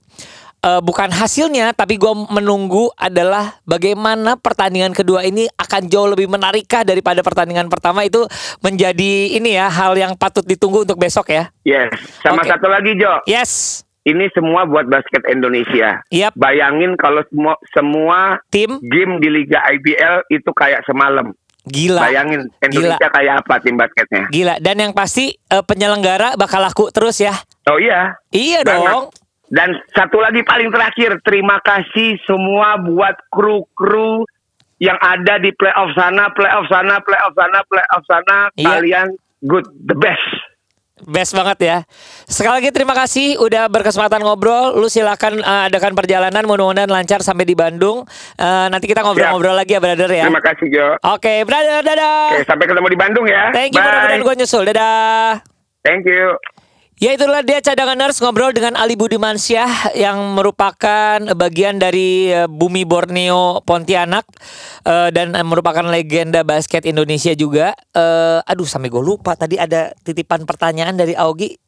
eh, 0.62 0.81
bukan 0.81 1.11
hasilnya, 1.11 1.75
tapi 1.75 1.98
gue 1.98 2.14
menunggu 2.31 2.88
adalah 2.94 3.59
bagaimana 3.66 4.38
pertandingan 4.38 4.94
kedua 4.94 5.27
ini 5.27 5.51
akan 5.59 5.90
jauh 5.90 6.07
lebih 6.07 6.31
menarikkah 6.31 6.87
daripada 6.87 7.20
pertandingan 7.20 7.66
pertama 7.66 8.07
itu 8.07 8.22
menjadi 8.62 9.35
ini 9.35 9.59
ya 9.59 9.66
hal 9.66 9.98
yang 9.98 10.14
patut 10.14 10.46
ditunggu 10.46 10.87
untuk 10.87 10.96
besok 10.96 11.35
ya. 11.35 11.51
Yes, 11.66 11.90
sama 12.22 12.46
Oke. 12.46 12.51
satu 12.51 12.70
lagi 12.70 12.94
Jo. 12.94 13.20
Yes, 13.27 13.83
Ini 14.03 14.35
semua 14.35 14.66
buat 14.66 14.90
basket 14.90 15.22
Indonesia. 15.31 16.03
Yap. 16.11 16.35
Bayangin 16.35 16.98
kalau 16.98 17.22
semua 17.31 17.55
semua 17.70 18.18
tim 18.51 18.83
game 18.83 19.22
di 19.22 19.31
Liga 19.31 19.62
IBL 19.62 20.27
itu 20.27 20.51
kayak 20.51 20.83
semalam. 20.83 21.31
gila. 21.62 22.11
Bayangin 22.11 22.51
Indonesia 22.59 23.07
kayak 23.07 23.46
apa 23.46 23.62
tim 23.62 23.79
basketnya. 23.79 24.27
Gila 24.27 24.59
dan 24.59 24.83
yang 24.83 24.90
pasti 24.90 25.38
eh, 25.38 25.62
penyelenggara 25.62 26.35
bakal 26.35 26.59
laku 26.59 26.90
terus 26.90 27.22
ya. 27.22 27.31
Oh 27.70 27.79
iya. 27.79 28.18
Iya 28.35 28.66
dong. 28.66 29.14
Dan 29.52 29.76
satu 29.92 30.16
lagi 30.16 30.40
paling 30.48 30.72
terakhir, 30.72 31.20
terima 31.20 31.60
kasih 31.60 32.16
semua 32.24 32.80
buat 32.80 33.12
kru-kru 33.28 34.24
yang 34.80 34.96
ada 35.04 35.36
di 35.36 35.52
playoff 35.52 35.92
sana, 35.92 36.32
playoff 36.32 36.64
sana, 36.72 36.96
playoff 37.04 37.36
sana, 37.36 37.58
playoff 37.68 38.04
sana. 38.08 38.36
Iya. 38.56 38.68
Kalian 38.80 39.08
good, 39.44 39.68
the 39.84 39.92
best. 39.92 40.32
Best 41.02 41.34
banget 41.34 41.58
ya. 41.60 41.76
Sekali 42.30 42.62
lagi 42.62 42.70
terima 42.70 42.94
kasih 42.94 43.36
udah 43.42 43.66
berkesempatan 43.68 44.22
ngobrol. 44.22 44.78
Lu 44.78 44.86
silakan 44.86 45.42
eh, 45.42 45.68
adakan 45.68 45.98
perjalanan 45.98 46.46
mudah-mudahan 46.46 46.88
lancar 46.88 47.20
sampai 47.20 47.44
di 47.44 47.58
Bandung. 47.58 48.06
Eh, 48.38 48.66
nanti 48.72 48.88
kita 48.88 49.04
ngobrol-ngobrol 49.04 49.52
lagi 49.52 49.76
ya 49.76 49.82
brother 49.82 50.08
ya. 50.08 50.30
Terima 50.30 50.40
kasih 50.40 50.66
Jo. 50.70 50.86
Oke, 51.12 51.42
brother, 51.44 51.82
dadah. 51.82 52.38
Oke, 52.38 52.46
sampai 52.46 52.66
ketemu 52.70 52.88
di 52.88 52.98
Bandung 52.98 53.26
ya. 53.28 53.50
Thank 53.50 53.74
you, 53.74 53.82
Bye. 53.82 53.90
mudah-mudahan 53.90 54.22
gue 54.22 54.34
nyusul. 54.40 54.62
Dadah. 54.64 55.42
Thank 55.82 56.06
you. 56.06 56.38
Ya 57.02 57.18
itulah 57.18 57.42
dia 57.42 57.58
cadanganers 57.58 58.22
ngobrol 58.22 58.54
dengan 58.54 58.78
Ali 58.78 58.94
Budimansyah 58.94 59.98
yang 59.98 60.38
merupakan 60.38 61.18
bagian 61.34 61.82
dari 61.82 62.30
eh, 62.30 62.46
Bumi 62.46 62.86
Borneo 62.86 63.58
Pontianak 63.66 64.22
eh, 64.86 65.10
dan 65.10 65.34
merupakan 65.42 65.82
legenda 65.82 66.46
basket 66.46 66.86
Indonesia 66.86 67.34
juga. 67.34 67.74
Eh, 67.90 68.38
aduh 68.46 68.70
sampai 68.70 68.86
gue 68.86 69.02
lupa 69.02 69.34
tadi 69.34 69.58
ada 69.58 69.90
titipan 70.06 70.46
pertanyaan 70.46 70.94
dari 70.94 71.18
Augie. 71.18 71.58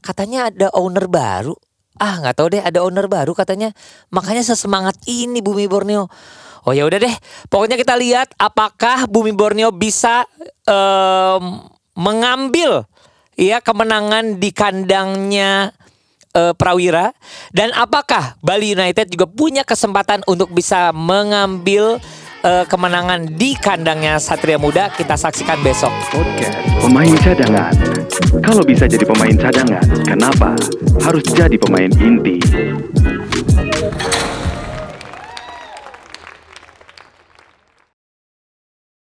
Katanya 0.00 0.48
ada 0.48 0.72
owner 0.72 1.04
baru. 1.04 1.52
Ah 2.00 2.24
nggak 2.24 2.32
tahu 2.40 2.56
deh 2.56 2.64
ada 2.64 2.80
owner 2.80 3.12
baru 3.12 3.36
katanya. 3.36 3.76
Makanya 4.08 4.40
sesemangat 4.40 4.96
ini 5.04 5.44
Bumi 5.44 5.68
Borneo. 5.68 6.08
Oh 6.64 6.72
ya 6.72 6.88
udah 6.88 6.96
deh. 6.96 7.12
Pokoknya 7.52 7.76
kita 7.76 7.92
lihat 8.00 8.32
apakah 8.40 9.04
Bumi 9.04 9.36
Borneo 9.36 9.68
bisa 9.68 10.24
em, 10.64 11.60
mengambil 11.92 12.88
ya 13.36 13.58
kemenangan 13.64 14.38
di 14.38 14.50
kandangnya 14.52 15.72
eh, 16.36 16.52
Prawira 16.56 17.12
dan 17.52 17.72
apakah 17.76 18.36
Bali 18.44 18.76
United 18.76 19.08
juga 19.12 19.28
punya 19.28 19.62
kesempatan 19.64 20.24
untuk 20.28 20.52
bisa 20.52 20.92
mengambil 20.92 22.00
eh, 22.44 22.64
kemenangan 22.68 23.32
di 23.32 23.56
kandangnya 23.56 24.20
Satria 24.20 24.60
Muda? 24.60 24.92
Kita 24.92 25.16
saksikan 25.16 25.60
besok. 25.64 25.92
Podcast 26.12 26.56
Pemain 26.82 27.14
Cadangan. 27.20 27.72
Kalau 28.42 28.64
bisa 28.64 28.84
jadi 28.88 29.04
pemain 29.04 29.36
cadangan, 29.36 29.84
kenapa 30.04 30.56
harus 31.04 31.24
jadi 31.32 31.56
pemain 31.56 31.88
inti? 32.00 32.36